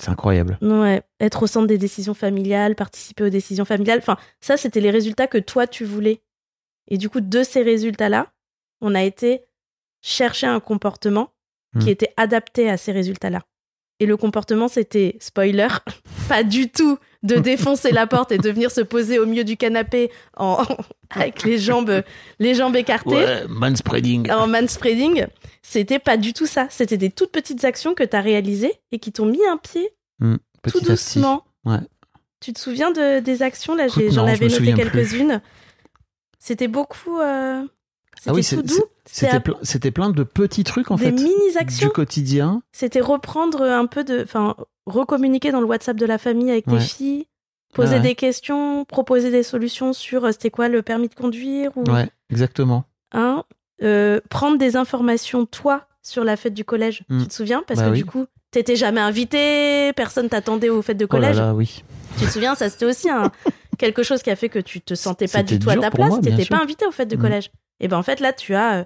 [0.00, 0.58] C'est incroyable.
[0.60, 3.98] ouais, être au centre des décisions familiales, participer aux décisions familiales.
[3.98, 6.20] Enfin, ça, c'était les résultats que toi, tu voulais.
[6.88, 8.32] Et du coup, de ces résultats-là,
[8.80, 9.44] on a été
[10.02, 11.30] chercher un comportement
[11.80, 11.88] qui Hmm.
[11.90, 13.40] était adapté à ces résultats-là.
[14.00, 15.68] Et le comportement, c'était, spoiler,
[16.28, 19.56] pas du tout de défoncer la porte et de venir se poser au milieu du
[19.56, 20.62] canapé en,
[21.10, 22.02] avec les jambes,
[22.38, 24.30] les jambes écartées manspreading.
[24.30, 25.26] en manspreading.
[25.62, 26.66] C'était pas du tout ça.
[26.70, 29.90] C'était des toutes petites actions que tu as réalisées et qui t'ont mis un pied
[30.20, 30.84] tout à petit.
[30.84, 31.44] doucement.
[31.64, 31.78] Ouais.
[32.40, 33.74] Tu te souviens de, des actions?
[33.74, 35.40] Là, j'en avais noté quelques-unes.
[36.38, 37.18] C'était beaucoup.
[37.20, 37.62] euh,
[38.18, 38.84] C'était Ah oui, tout doux.
[39.06, 41.88] C'était c'était plein de petits trucs en des fait mini-actions.
[41.88, 42.62] du quotidien.
[42.72, 44.22] C'était reprendre un peu de.
[44.22, 46.80] Enfin, recommuniquer dans le WhatsApp de la famille avec tes Ouais.
[46.80, 47.26] filles,
[47.74, 51.70] poser Ouais, des questions, proposer des solutions sur euh, c'était quoi le permis de conduire
[51.76, 51.84] ou.
[51.90, 52.84] Ouais, exactement.
[53.12, 53.44] hein,
[53.82, 57.02] euh, prendre des informations, toi, sur la fête du collège.
[57.08, 57.22] Mm.
[57.22, 57.62] Tu te souviens?
[57.66, 57.98] Parce Bah que oui.
[57.98, 61.36] du coup, t'étais jamais invité, personne t'attendait aux fêtes de Oh là collège.
[61.38, 61.82] là, oui.
[62.18, 62.54] Tu te souviens?
[62.54, 63.30] Ça, c'était aussi un,
[63.78, 66.20] quelque chose qui a fait que tu te sentais pas du tout à ta place.
[66.22, 67.20] T'étais pas invité aux fêtes de Mm.
[67.20, 67.50] collège.
[67.80, 68.84] Et ben en fait, là, tu as euh,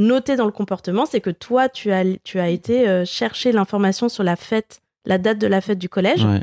[0.00, 4.08] noté dans le comportement, c'est que toi, tu as, tu as été euh, chercher l'information
[4.08, 6.42] sur la fête, la date de la fête du collège, Ouais.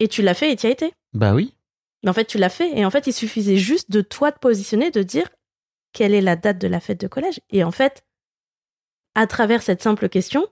[0.00, 0.92] et tu l'as fait et tu y as été.
[1.12, 1.54] Bah oui.
[2.02, 2.76] Mais en fait, tu l'as fait.
[2.78, 5.28] Et en fait, il suffisait juste de toi te positionner, de dire
[5.92, 7.40] quelle est la date de la fête de collège.
[7.50, 8.02] Et en fait,
[9.14, 10.46] à travers cette simple question,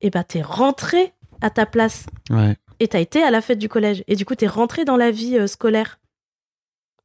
[0.00, 2.06] eh ben, t'es rentré à ta place.
[2.30, 2.56] Ouais.
[2.80, 4.02] Et t'as été à la fête du collège.
[4.08, 5.98] Et du coup, t'es rentré dans la vie euh, scolaire.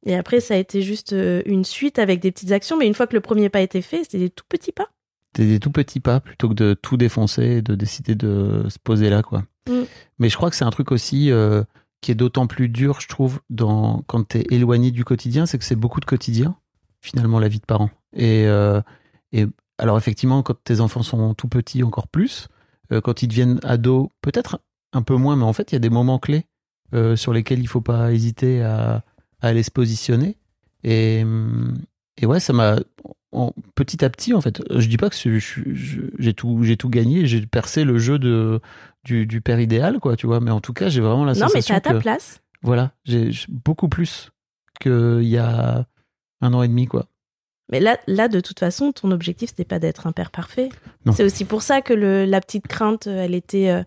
[0.04, 2.76] Et après, ça a été juste euh, une suite avec des petites actions.
[2.76, 4.88] Mais une fois que le premier pas était fait, c'était des tout petits pas.
[5.34, 8.78] C'était des tout petits pas plutôt que de tout défoncer et de décider de se
[8.78, 9.44] poser là, quoi.
[9.68, 9.82] Mm.
[10.18, 11.64] Mais je crois que c'est un truc aussi euh,
[12.00, 15.58] qui est d'autant plus dur, je trouve, dans, quand tu es éloigné du quotidien, c'est
[15.58, 16.56] que c'est beaucoup de quotidien,
[17.00, 17.90] finalement, la vie de parent.
[18.12, 18.80] Et, euh,
[19.32, 19.46] et
[19.78, 22.48] alors, effectivement, quand tes enfants sont tout petits, encore plus,
[22.92, 24.60] euh, quand ils deviennent ados, peut-être
[24.92, 26.46] un peu moins, mais en fait, il y a des moments clés
[27.16, 29.02] sur lesquels il faut pas hésiter à,
[29.44, 30.36] à aller se positionner.
[30.84, 31.24] Et,
[32.20, 32.76] et ouais, ça m'a.
[33.74, 37.44] petit à petit, en fait, je dis pas que j'ai tout, j'ai tout gagné, j'ai
[37.46, 38.60] percé le jeu de,
[39.04, 40.40] du, du père idéal, quoi, tu vois.
[40.40, 42.40] Mais en tout cas, j'ai vraiment la non, mais t'es sensation à ta que, place.
[42.62, 44.30] voilà, j'ai beaucoup plus
[44.80, 45.86] qu'il y a
[46.40, 47.06] un an et demi, quoi.
[47.72, 50.68] Mais là, là, de toute façon, ton objectif, c'était pas d'être un père parfait.
[51.06, 51.12] Non.
[51.12, 53.82] C'est aussi pour ça que le, la petite crainte, euh, elle était, euh,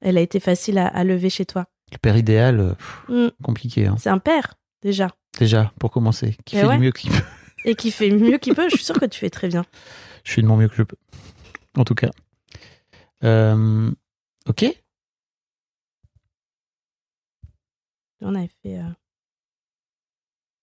[0.00, 1.66] elle a été facile à, à lever chez toi.
[1.92, 3.28] Le père idéal, euh, pff, Mm.
[3.42, 3.96] compliqué, hein.
[3.98, 5.08] C'est un père, déjà.
[5.38, 6.76] déjà, pour commencer, qui fait ouais.
[6.76, 7.22] du mieux qu'il peut.
[7.64, 8.68] Et qui fait mieux qu'il peut.
[8.70, 9.64] Je suis sûre que tu fais très bien.
[10.24, 10.96] Je fais de mon mieux que je peux.
[11.76, 12.10] En tout cas.
[13.24, 13.90] Euh,
[14.46, 14.66] ok.
[18.20, 18.90] On avait fait, euh,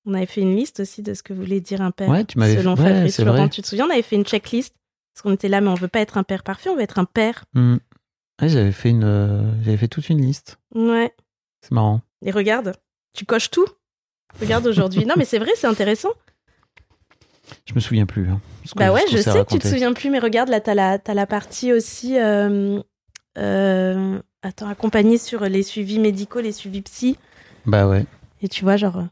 [0.05, 2.09] on avait fait une liste aussi de ce que voulait dire un père.
[2.09, 3.49] Ouais, tu m'avais Selon fait- ouais, Fabrice Laurent, vrai.
[3.49, 4.75] tu te souviens, on avait fait une checklist.
[5.13, 6.99] Parce qu'on était là, mais on veut pas être un père parfait, on veut être
[6.99, 7.45] un père.
[7.53, 7.77] Hmm.
[8.41, 10.59] Ouais, j'avais fait une, euh, j'avais fait toute une liste.
[10.73, 11.15] Ouais.
[11.61, 12.01] C'est marrant.
[12.21, 12.73] Et regarde,
[13.13, 13.65] tu coches tout.
[14.41, 15.05] Regarde aujourd'hui.
[15.05, 16.09] non, mais c'est vrai, c'est intéressant.
[17.65, 18.27] Je me souviens plus.
[18.29, 18.41] hein,
[18.75, 21.13] Bah ouais, je sais que tu te souviens plus, mais regarde, là, t'as la, t'as
[21.13, 22.17] la partie aussi.
[22.19, 22.79] euh,
[23.37, 27.17] euh, attends, accompagnée sur les suivis médicaux, les suivis psy.
[27.65, 28.05] Bah ouais.
[28.41, 29.03] Et tu vois, genre,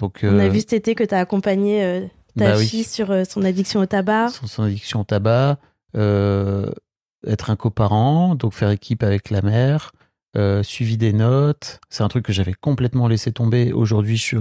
[0.00, 2.00] Donc, on a euh, vu cet été que t'as accompagné euh,
[2.36, 2.66] ta bah oui.
[2.66, 4.28] fille sur son addiction au tabac.
[4.30, 5.58] son, son addiction au tabac,
[5.94, 9.92] être un coparent, donc faire équipe avec la mère,
[10.36, 11.80] euh, suivi des notes.
[11.90, 13.72] C'est un truc que j'avais complètement laissé tomber.
[13.72, 14.36] Aujourd'hui, je,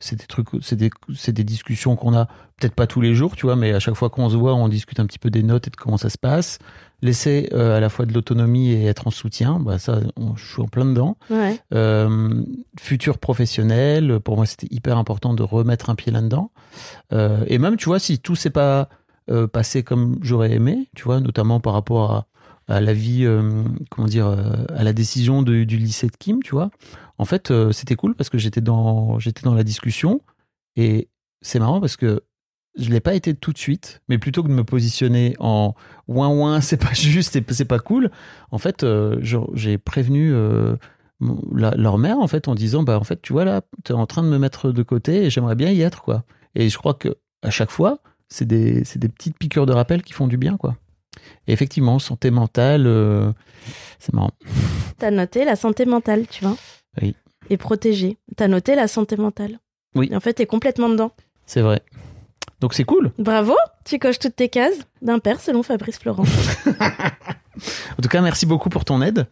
[0.00, 2.26] c'est des trucs, c'est des, c'est des discussions qu'on a
[2.58, 4.68] peut-être pas tous les jours, tu vois, mais à chaque fois qu'on se voit, on
[4.68, 6.58] discute un petit peu des notes et de comment ça se passe.
[7.04, 10.46] Laisser euh, à la fois de l'autonomie et être en soutien, bah ça, on- je
[10.52, 11.16] suis en plein dedans.
[11.30, 11.58] Ouais.
[11.74, 12.44] Euh,
[12.78, 16.52] futur professionnel, pour moi c'était hyper important de remettre un pied là-dedans.
[17.12, 18.88] Euh, et même, tu vois, si tout s'est pas
[19.30, 22.26] euh, passé comme j'aurais aimé, tu vois, notamment par rapport à,
[22.68, 26.52] à la vie, euh, comment dire, euh, à la décision du lycée de Kim, tu
[26.52, 26.70] vois.
[27.18, 30.20] En fait, euh, c'était cool parce que j'étais dans, j'étais dans la discussion
[30.76, 31.08] et
[31.40, 32.22] c'est marrant parce que
[32.78, 35.74] je l'ai pas été tout de suite, mais plutôt que de me positionner en
[36.08, 38.10] ouin ouin, c'est pas juste, c'est pas cool.
[38.50, 38.86] En fait,
[39.20, 40.32] j'ai prévenu
[41.20, 44.06] leur mère en fait en disant bah en fait tu vois là, tu es en
[44.06, 46.24] train de me mettre de côté et j'aimerais bien y être quoi.
[46.54, 47.98] Et je crois que à chaque fois,
[48.28, 50.76] c'est des des petites piqûres de rappel qui font du bien quoi.
[51.46, 53.32] Et effectivement, santé mentale, euh,
[53.98, 54.30] c'est marrant.
[54.98, 56.56] T'as noté la santé mentale, tu vois?
[57.00, 57.14] Oui.
[57.50, 58.18] Et protégée.
[58.36, 59.58] T'as noté la santé mentale?
[59.94, 60.08] Oui.
[60.10, 61.12] Et en fait, t'es complètement dedans.
[61.46, 61.82] C'est vrai.
[62.60, 63.10] Donc c'est cool.
[63.18, 63.54] Bravo,
[63.84, 66.24] tu coches toutes tes cases d'un père selon Fabrice Florent.
[67.98, 69.26] En tout cas, merci beaucoup pour ton aide.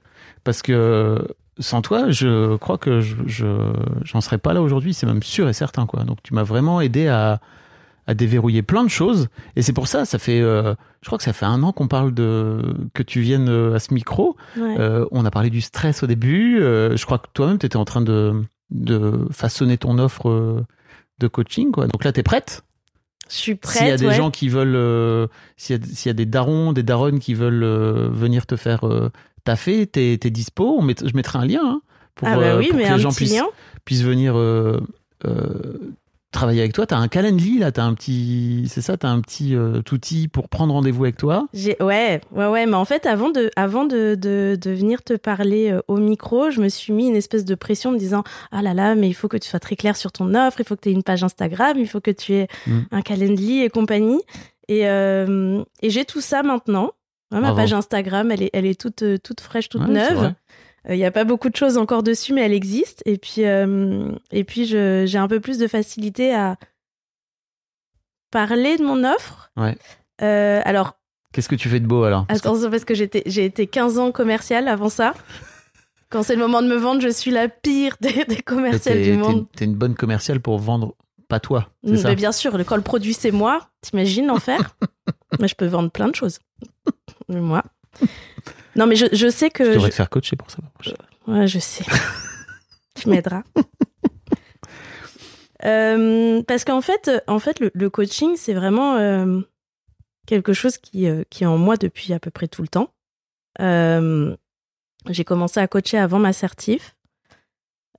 [0.44, 1.26] Parce que
[1.58, 3.72] sans toi, je crois que je, je-
[4.04, 4.92] j'en serais pas là aujourd'hui.
[4.94, 6.04] C'est même sûr et certain, quoi.
[6.04, 7.40] Donc tu m'as vraiment aidé à,
[8.10, 9.28] à déverrouiller plein de choses.
[9.54, 11.86] Et c'est pour ça, ça fait, euh, je crois que ça fait un an qu'on
[11.86, 12.60] parle de,
[12.92, 14.36] que tu viennes euh, à ce micro.
[14.56, 14.74] Ouais.
[14.80, 16.60] Euh, on a parlé du stress au début.
[16.60, 20.64] Euh, je crois que toi-même, tu étais en train de, de façonner ton offre
[21.20, 21.70] de coaching.
[21.70, 21.86] Quoi.
[21.86, 22.64] Donc là, tu es prête?
[23.28, 23.78] Je suis prête.
[23.78, 24.14] S'il y a des ouais.
[24.14, 27.64] gens qui veulent, s'il y, y a des darons, des daronnes qui veulent
[28.12, 28.80] venir te faire
[29.44, 30.74] taffer, t'es es dispo.
[30.76, 31.80] On met- je mettrai un lien hein,
[32.16, 33.40] pour, ah bah oui, pour mais que les gens puissent,
[33.84, 34.34] puissent venir
[36.32, 36.86] travailler avec toi.
[36.86, 39.80] Tu as un calendrier là, tu un petit, c'est ça, tu as un petit euh,
[39.92, 41.46] outil pour prendre rendez-vous avec toi.
[41.52, 42.66] J'ai- Ouais, ouais, ouais.
[42.66, 46.50] Mais en fait, avant de, avant de, de, de venir te parler euh, au micro,
[46.50, 48.22] je me suis mis une espèce de pression en me disant
[48.52, 50.64] Ah là là, mais il faut que tu sois très clair sur ton offre, il
[50.66, 52.78] faut que tu aies une page Instagram, il faut que tu aies Mm.
[52.92, 54.20] un calendrier et compagnie.
[54.68, 56.92] Et, euh, et j'ai tout ça maintenant.
[57.32, 60.32] Ouais, ma page Instagram, elle est, elle est toute, euh, toute fraîche, toute Ouais, neuve.
[60.88, 63.02] Il n'y a pas beaucoup de choses encore dessus, mais elle existe.
[63.06, 66.56] Et puis, euh, et puis j'ai un peu plus de facilité à
[68.30, 69.50] parler de mon offre.
[69.56, 69.76] Ouais.
[70.22, 70.96] Euh, alors,
[71.32, 72.26] Qu'est-ce que tu fais de beau alors?
[72.26, 75.14] Parce que- Attention, parce que j'ai été 15 ans commercial avant ça.
[76.10, 79.12] Quand c'est le moment de me vendre, je suis la pire des, des commerciales du
[79.12, 79.46] monde.
[79.54, 80.96] t'es une bonne commerciale pour vendre,
[81.28, 81.68] pas toi.
[81.84, 84.76] Mais bien sûr, le- quand le produit c'est moi, t'imagines l'enfer?
[85.40, 86.40] Mais je peux vendre plein de choses.
[87.28, 87.62] Mais moi.
[88.76, 89.62] Non, mais je, je sais que.
[89.64, 90.58] devrais je- te faire coacher pour ça.
[90.74, 90.96] prochaine.
[91.26, 91.84] Ouais, je sais.
[92.94, 93.42] tu m'aideras.
[95.64, 99.40] Euh, parce qu'en fait, en fait le, le coaching, c'est vraiment euh,
[100.26, 102.94] quelque chose qui, euh, qui est en moi depuis à peu près tout le temps.
[103.60, 104.34] Euh,
[105.10, 106.96] j'ai commencé à coacher avant ma certif.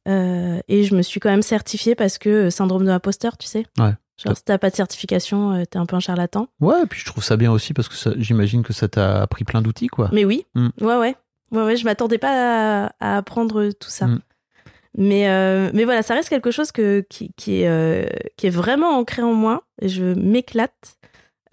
[0.08, 3.46] Euh, et je me suis quand même certifiée parce que euh, syndrome de l'imposteur, tu
[3.46, 3.68] sais.
[3.78, 3.94] Ouais.
[4.26, 6.48] Genre, si t'as pas de certification, euh, t'es un peu un charlatan.
[6.60, 9.44] Ouais, puis je trouve ça bien aussi parce que ça- j'imagine que ça t'a appris
[9.44, 10.10] plein d'outils, quoi.
[10.14, 10.70] Mais oui, Mm.
[10.82, 11.16] ouais, ouais.
[11.52, 14.08] Ouais, ouais, je m'attendais pas à, à apprendre tout ça.
[14.08, 14.22] Mm.
[14.98, 18.06] Mais, euh, mais voilà, ça reste quelque chose que, qui, qui, est, euh,
[18.38, 19.64] qui est vraiment ancré en moi.
[19.82, 20.98] Et je m'éclate.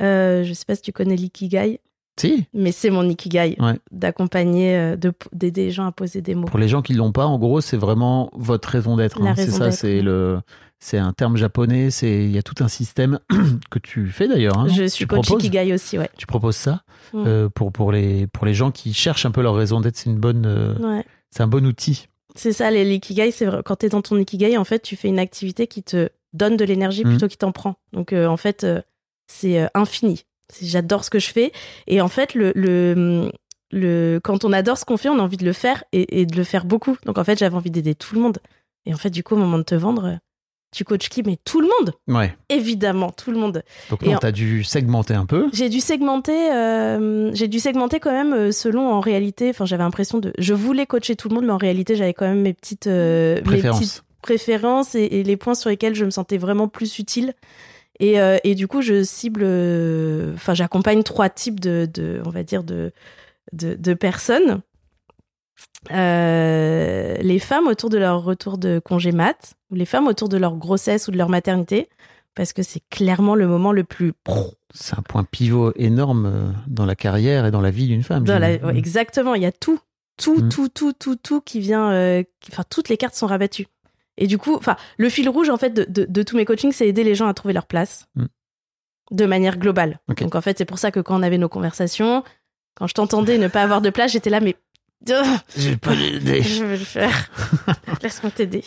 [0.01, 1.81] Je sais pas si tu connais l'ikigai,
[2.21, 3.79] Si, mais c'est mon ikigai Ouais.
[3.91, 6.47] d'accompagner, euh, de- d'aider les gens à poser des mots.
[6.47, 9.23] pour les gens qui l'ont pas, en gros, c'est vraiment votre raison d'être.
[9.23, 9.35] Hein.
[9.37, 10.41] C'est ça, c'est le,
[10.81, 11.91] c'est un terme japonais.
[11.91, 13.19] C'est, il y a tout un système
[13.71, 14.59] que tu fais d'ailleurs.
[14.59, 16.11] hein, je suis tu coach proposes, ikigai aussi, ouais.
[16.16, 16.83] Tu proposes ça
[17.14, 17.25] Mm.
[17.27, 19.97] euh, pour pour les pour les gens qui cherchent un peu leur raison d'être.
[19.97, 21.05] C'est une bonne, euh, ouais.
[21.31, 22.09] c'est un bon outil.
[22.35, 23.47] C'est ça, les- l'ikigai, c'est.
[23.64, 26.64] Quand t'es dans ton ikigai, en fait, tu fais une activité qui te donne de
[26.66, 27.11] l'énergie Mhm.
[27.12, 27.77] plutôt qu'il t'en prend.
[27.95, 28.66] Donc, euh, en fait,
[29.27, 30.25] c'est infini.
[30.62, 31.53] J'adore ce que je fais.
[31.86, 33.30] Et en fait, le, le,
[33.70, 36.26] le, quand on adore ce qu'on fait, on a envie de le faire et, et
[36.26, 36.96] de le faire beaucoup.
[37.05, 38.38] Donc, en fait, j'avais envie d'aider tout le monde.
[38.86, 40.16] Et en fait, du coup, au moment de te vendre, euh,
[40.74, 41.22] tu coaches qui?
[41.22, 42.34] Mais tout le monde Ouais.
[42.51, 43.62] Évidemment, tout le monde.
[43.90, 45.49] Donc non, en- t'as dû segmenter un peu.
[45.53, 49.49] J'ai dû segmenter, euh, j'ai dû segmenter quand même euh, selon en réalité.
[49.51, 52.26] Enfin, j'avais l'impression de, je voulais coacher tout le monde, mais en réalité, j'avais quand
[52.28, 54.05] même mes petites, euh, mes petites Préférence.
[54.22, 57.32] préférences et, et les points sur lesquels je me sentais vraiment plus utile.
[58.01, 62.30] Et, euh, et du coup, je cible, euh, enfin, j'accompagne trois types de, de, on
[62.30, 62.92] va dire, de,
[63.53, 64.61] de, de personnes.
[65.92, 70.36] Euh, les femmes autour de leur retour de congé mat, ou les femmes autour de
[70.36, 71.88] leur grossesse ou de leur maternité,
[72.34, 74.12] parce que c'est clairement le moment le plus
[74.74, 78.24] C'est un point pivot énorme dans la carrière et dans la vie d'une femme.
[78.24, 78.66] Dans la- j'imagine.
[78.66, 79.78] ouais, exactement, il y a tout,
[80.16, 80.49] tout, Mm.
[80.49, 81.88] tout, tout, tout, tout qui vient.
[82.51, 83.66] Enfin, toutes les cartes sont rabattues.
[84.19, 86.73] Et du coup, enfin, le fil rouge en fait de, de- de tous mes coachings,
[86.73, 88.27] c'est aider les gens à trouver leur place Mm.
[89.12, 90.01] de manière globale.
[90.09, 92.23] Donc en fait, c'est pour ça que quand on avait nos conversations,
[92.75, 94.57] quand je t'entendais ne pas avoir de place, j'étais là, mais
[95.57, 96.43] J'ai pas l'idée.
[96.43, 97.31] je vais le faire.
[98.03, 98.64] Laisse-moi t'aider.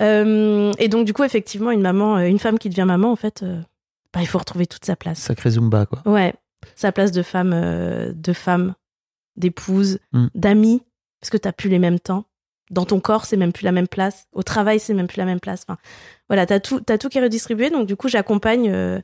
[0.00, 3.16] Euh, et donc du coup, effectivement, une maman, euh, une femme qui devient maman, en
[3.16, 3.60] fait, euh,
[4.12, 5.18] bah, il faut retrouver toute sa place.
[5.18, 6.02] Sacré Zumba, quoi.
[6.06, 6.34] Ouais,
[6.74, 8.74] sa place de femme, euh, de femme,
[9.36, 10.26] d'épouse, Mm.
[10.34, 10.82] d'amie,
[11.20, 12.24] parce que t'as plus les mêmes temps.
[12.72, 14.24] Dans ton corps, c'est même plus la même place.
[14.32, 15.64] Au travail, c'est même plus la même place.
[15.68, 15.78] Enfin,
[16.28, 17.70] voilà, t'as tout, t'as tout qui est redistribué.
[17.70, 19.00] Donc du coup, j'accompagne euh,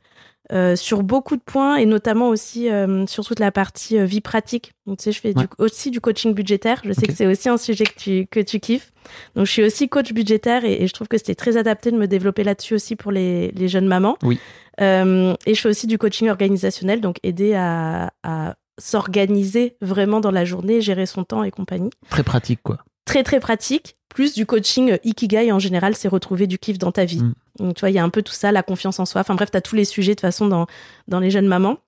[0.52, 4.72] euh, sur beaucoup de points et notamment aussi euh, sur toute la partie vie pratique.
[4.86, 6.80] Donc tu sais, je fais du- aussi du coaching budgétaire.
[6.84, 8.92] Je sais que c'est aussi un sujet que tu que tu kiffes.
[9.36, 11.96] Donc je suis aussi coach budgétaire et, et je trouve que c'était très adapté de
[11.98, 14.16] me développer là-dessus aussi pour les, les jeunes mamans.
[14.22, 14.38] Oui.
[14.80, 20.44] Et je fais aussi du coaching organisationnel, donc aider à, à s'organiser vraiment dans la
[20.44, 21.90] journée, gérer son temps et compagnie.
[22.10, 22.78] Très pratique, quoi.
[23.08, 23.96] Très très pratique.
[24.08, 27.22] Plus du coaching Ikigai en général, c'est retrouver du kiff dans ta vie.
[27.22, 27.34] Mm.
[27.58, 29.20] Donc tu vois, il y a un peu tout ça, la confiance en soi.
[29.20, 30.66] Enfin bref, t'as tous les sujets de toute façon dans,
[31.08, 31.78] dans les jeunes mamans.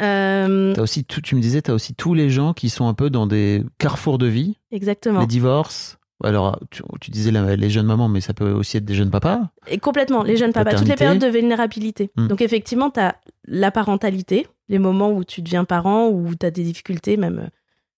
[0.00, 2.94] Euh, aussi tout, tu me disais, tu as aussi tous les gens qui sont un
[2.94, 5.20] peu dans des carrefours de vie, exactement.
[5.20, 8.84] les divorces, Alors, tu, tu disais la- les jeunes mamans, mais ça peut aussi être
[8.84, 9.40] des jeunes papas.
[9.68, 12.10] Et complètement, les jeunes papas, toutes les périodes de vulnérabilité.
[12.16, 12.28] Mm.
[12.28, 13.16] Donc effectivement, tu as
[13.46, 17.50] la parentalité, les moments où tu deviens parent, où tu as des difficultés, même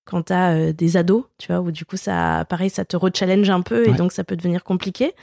[0.05, 3.49] quand tu as des ados, tu vois, où du coup, ça, pareil, ça te rechallenge
[3.51, 3.97] un peu et Ouais.
[3.97, 5.15] donc ça peut devenir compliqué.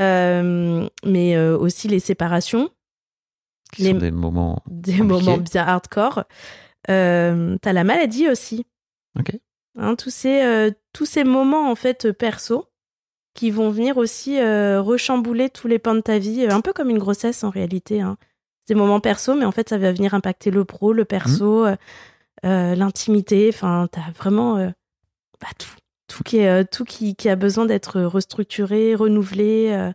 [0.00, 2.70] Euh, mais euh, aussi les séparations,
[3.72, 4.62] Qui Les- sont des moments.
[4.68, 6.24] des moments bien hardcore.
[6.90, 8.66] Euh, tu as la maladie aussi.
[9.18, 9.36] Ok.
[9.78, 12.66] Hein, tous, ces, euh, tous ces moments, en fait, euh, perso,
[13.34, 16.72] qui vont venir aussi euh, rechambouler tous les pans de ta vie, euh, un peu
[16.72, 18.00] comme une grossesse en réalité.
[18.00, 18.16] Hein.
[18.68, 21.76] Des moments perso, mais en fait, ça va venir impacter le pro, le perso, euh,
[22.44, 23.50] euh, l'intimité.
[23.52, 24.70] Enfin, t'as vraiment euh,
[25.40, 25.68] bah, tout.
[26.06, 29.90] Tout, qui, est, euh, tout qui, qui a besoin d'être restructuré, renouvelé.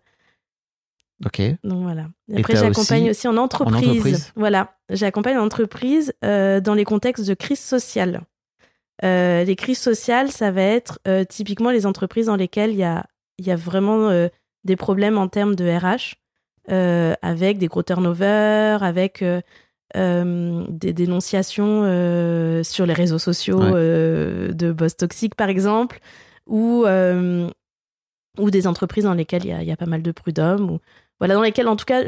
[1.26, 1.42] Ok.
[1.64, 2.08] donc voilà.
[2.32, 3.90] Et après, j'accompagne aussi- aussi, en entreprise.
[3.90, 4.32] entreprise.
[4.36, 4.76] Voilà.
[4.90, 8.22] J'accompagne en entreprise dans les contextes de crise sociale.
[9.04, 13.06] Les crises sociales, ça va être typiquement les entreprises dans lesquelles il y a,
[13.38, 14.10] y a vraiment
[14.64, 16.16] des problèmes en termes de RH,
[17.22, 19.24] avec des gros turnovers, avec
[19.96, 23.72] euh, des dénonciations euh, sur les réseaux sociaux Ouais.
[23.74, 26.00] euh, de boss toxiques, par exemple,
[26.46, 26.86] ou,
[28.38, 30.70] ou des entreprises dans lesquelles il y a, il y a pas mal de prud'hommes,
[30.72, 30.80] ou
[31.20, 32.04] voilà, dans lesquelles, en tout cas,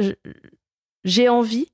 [1.03, 1.67] j'ai envie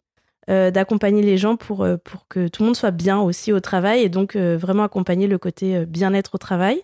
[0.47, 4.09] d'accompagner les gens pour, pour que tout le monde soit bien aussi au travail et
[4.09, 6.81] donc vraiment accompagner le côté bien-être au travail.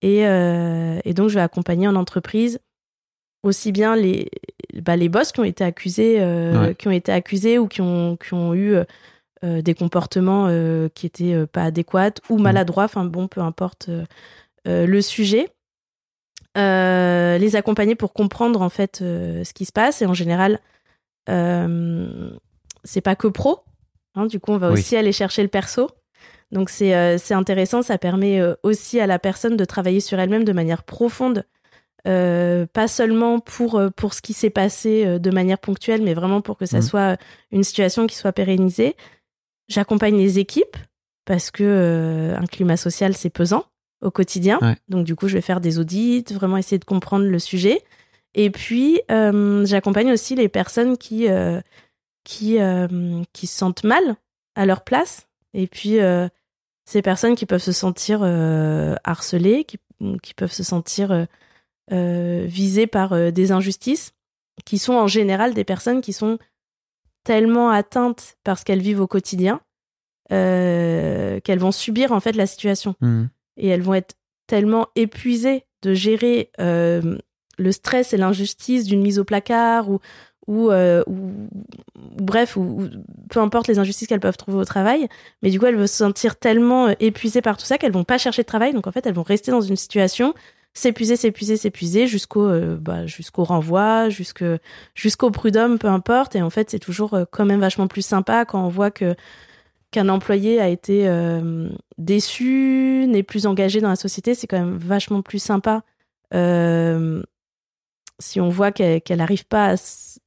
[0.00, 2.60] Et, et donc, je vais accompagner en entreprise
[3.42, 4.30] aussi bien les,
[4.74, 6.74] bah, les boss qui ont été accusés, euh, Ouais.
[6.74, 8.84] qui ont été accusés ou qui ont, qui ont eu euh,
[9.44, 10.48] euh, des comportements
[10.94, 13.88] qui étaient pas adéquats ou maladroits, enfin bon, peu importe
[14.64, 15.48] le sujet.
[16.56, 20.60] Euh, les accompagner pour comprendre en fait euh, ce qui se passe et en général
[21.28, 22.30] euh,
[22.84, 23.60] c'est pas que pro
[24.14, 24.80] hein, du coup on va Oui.
[24.80, 25.90] aussi aller chercher le perso
[26.50, 26.94] donc c'est
[27.32, 31.44] intéressant ça permet aussi à la personne de travailler sur elle-même de manière profonde
[32.06, 36.14] euh, pas seulement pour, euh, pour ce qui s'est passé euh, de manière ponctuelle, mais
[36.14, 36.82] vraiment pour que ça Mhm.
[36.82, 37.16] soit
[37.50, 38.96] une situation qui soit pérennisée.
[39.68, 40.76] J'accompagne les équipes
[41.24, 43.64] parce que euh, un climat social, c'est pesant
[44.00, 44.58] au quotidien.
[44.62, 44.76] Ouais.
[44.88, 47.82] Donc, du coup, je vais faire des audits, vraiment essayer de comprendre le sujet.
[48.34, 51.26] Et puis, euh, j'accompagne aussi les personnes qui,
[52.24, 52.58] qui,
[53.32, 54.16] qui se sentent mal
[54.54, 55.26] à leur place.
[55.54, 55.98] Et puis,
[56.84, 58.22] ces personnes qui peuvent se sentir
[59.02, 59.78] harcelées, qui,
[60.22, 61.26] qui peuvent se sentir
[61.90, 64.12] visées par euh, des injustices,
[64.64, 66.38] qui sont en général des personnes qui sont
[67.24, 69.60] tellement atteintes par ce qu'elles vivent au quotidien
[70.32, 72.94] euh, qu'elles vont subir en fait la situation.
[73.00, 73.28] Mhm.
[73.56, 74.14] et elles vont être
[74.46, 77.18] tellement épuisées de gérer euh,
[77.58, 79.98] le stress et l'injustice d'une mise au placard ou
[80.46, 81.32] ou, euh, ou-
[81.96, 82.88] ou bref ou,
[83.28, 85.06] peu importe les injustices qu'elles peuvent trouver au travail.
[85.42, 88.04] Mais du coup elles vont se sentir tellement euh, épuisées par tout ça qu'elles vont
[88.04, 88.72] pas chercher de travail.
[88.72, 90.32] Donc en fait elles vont rester dans une situation
[90.78, 94.44] s'épuiser s'épuiser s'épuiser jusqu'au euh, bah, jusqu'au renvoi jusque
[94.94, 96.36] jusqu'au prud'homme peu importe.
[96.36, 99.14] Et en fait c'est toujours euh, quand même vachement plus sympa quand on voit que
[99.90, 104.76] qu'un employé a été euh, déçu, n'est plus engagé dans la société, c'est quand même
[104.76, 105.82] vachement plus sympa
[106.34, 107.22] euh,
[108.20, 109.74] si on voit qu'elle n'arrive pas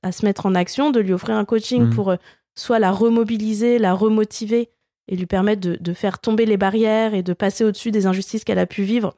[0.02, 1.94] à, se mettre en action, de lui offrir un coaching Mhm.
[1.94, 2.16] pour
[2.56, 4.72] soit la remobiliser, la remotiver
[5.08, 8.44] et lui permettre de, de faire tomber les barrières et de passer au-dessus des injustices
[8.44, 9.14] qu'elle a pu vivre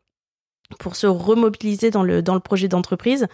[0.78, 3.28] pour se remobiliser dans le, dans le projet d'entreprise.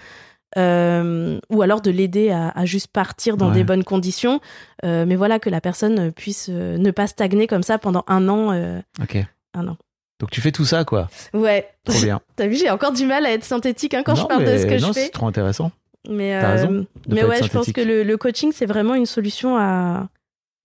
[0.58, 3.54] Euh, ou alors de l'aider à, à juste partir dans Ouais.
[3.54, 4.40] des bonnes conditions.
[4.84, 8.28] Euh, mais voilà, que la personne puisse euh, ne pas stagner comme ça pendant un
[8.30, 8.80] an.
[9.02, 9.18] Ok.
[9.54, 9.78] un an.
[10.20, 11.08] Donc tu fais tout ça, quoi.
[11.34, 11.70] Ouais.
[11.86, 12.20] Trop bien.
[12.36, 14.58] T'as vu, j'ai encore du mal à être synthétique hein, quand Non, je parle de
[14.58, 15.10] ce que non, je c'est fais.
[15.10, 15.72] trop intéressant.
[16.10, 20.08] Mais, raison mais ouais, je pense que le, le coaching, c'est vraiment une solution à.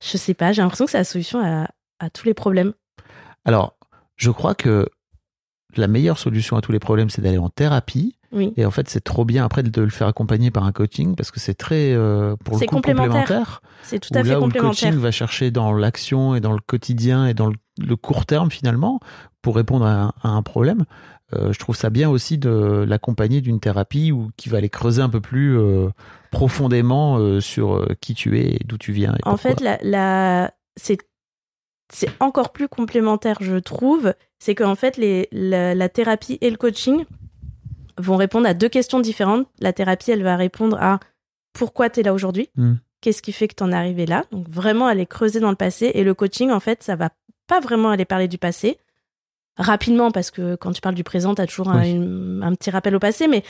[0.03, 1.69] Je sais pas, j'ai l'impression que c'est la solution à,
[1.99, 2.73] à tous les problèmes.
[3.45, 3.77] Alors,
[4.17, 4.89] je crois que
[5.81, 8.17] la meilleure solution à tous les problèmes, c'est d'aller en thérapie.
[8.33, 8.53] Oui.
[8.57, 11.31] Et en fait, c'est trop bien après de le faire accompagner par un coaching parce
[11.31, 13.09] que c'est très, euh, pour le coup, complémentaire.
[13.23, 13.63] complémentaire.
[13.85, 14.89] C'est tout Où à fait là où le complémentaire.
[14.91, 18.51] coaching va chercher dans l'action et dans le quotidien et dans le, le court terme
[18.51, 18.99] finalement
[19.41, 20.85] pour répondre à un, à un problème.
[21.35, 25.01] euh, je trouve ça bien aussi de l'accompagner d'une thérapie ou qui va aller creuser
[25.03, 25.89] un peu plus euh,
[26.35, 29.13] profondément euh, sur qui tu es et d'où tu viens.
[29.15, 29.51] Et En pourquoi.
[29.53, 30.99] fait, la, la- c'est
[31.93, 34.15] c'est encore plus complémentaire, je trouve.
[34.39, 37.05] C'est qu'en fait, les, la, la thérapie et le coaching
[37.99, 39.47] vont répondre à deux questions différentes.
[39.61, 40.99] La thérapie, elle va répondre à
[41.53, 42.75] pourquoi tu es là aujourd'hui Hmm.
[43.01, 45.57] Qu'est-ce qui fait que tu en es arrivé là Donc vraiment aller creuser dans le
[45.57, 45.91] passé.
[45.93, 47.11] Et le coaching, en fait, ça va
[47.47, 48.79] pas vraiment aller parler du passé.
[49.59, 51.93] Rapidement, parce que quand tu parles du présent, tu as toujours Oui.
[52.43, 53.29] un petit rappel au passé.
[53.29, 53.45] Mais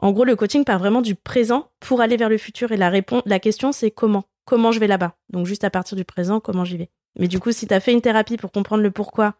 [0.00, 2.72] en gros, le coaching part vraiment du présent pour aller vers le futur.
[2.72, 4.24] Et la, réponse, la question, c'est comment?
[4.46, 5.14] Comment je vais là-bas?
[5.30, 6.90] Donc juste à partir du présent, comment j'y vais?
[7.18, 9.34] Mais du coup, si tu as fait une thérapie pour comprendre le pourquoi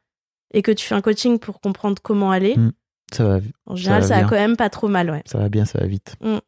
[0.53, 2.73] et que tu fais un coaching pour comprendre comment aller, Mm.
[3.13, 5.23] Ça va, En général, va ça, va quand même pas trop mal, ouais.
[5.27, 6.17] ça va bien, ça va vite.
[6.21, 6.39] Mm.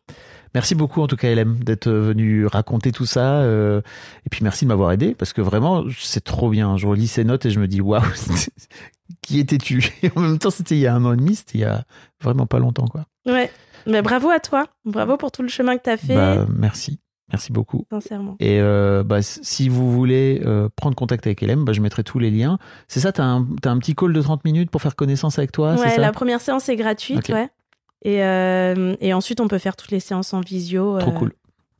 [0.54, 3.82] Merci beaucoup en tout cas LM d'être venu raconter tout ça euh,
[4.24, 6.78] et puis merci de m'avoir aidé parce que vraiment c'est trop bien.
[6.78, 8.02] Je relis ces notes et je me dis waouh
[9.20, 9.84] qui étais-tu?
[10.02, 11.64] Et en même temps c'était il y a un an et demi, c'était il y
[11.64, 11.84] a
[12.22, 13.04] vraiment pas longtemps quoi.
[13.26, 13.50] Ouais.
[13.86, 14.66] Mais bravo à toi.
[14.86, 17.00] Bravo pour tout le chemin que t'as fait, Bah merci,
[17.30, 17.84] merci beaucoup.
[17.90, 18.36] sincèrement.
[18.40, 22.18] Et euh, bah, si vous voulez euh, prendre contact avec LM, bah, je mettrai tous
[22.18, 22.58] les liens.
[22.88, 25.52] C'est ça, t'as un, t'as un petit call de 30 minutes pour faire connaissance avec
[25.52, 27.50] toi, ouais, ça la première séance est gratuite, ouais.
[28.02, 30.98] Et, euh, et ensuite, on peut faire toutes les séances en visio.
[30.98, 31.32] Trop euh, cool.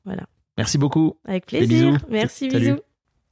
[0.04, 0.24] voilà.
[0.56, 1.18] Merci beaucoup.
[1.24, 1.92] Avec plaisir.
[1.92, 2.04] bisous.
[2.08, 2.64] Merci, Salut.
[2.64, 2.80] bisous.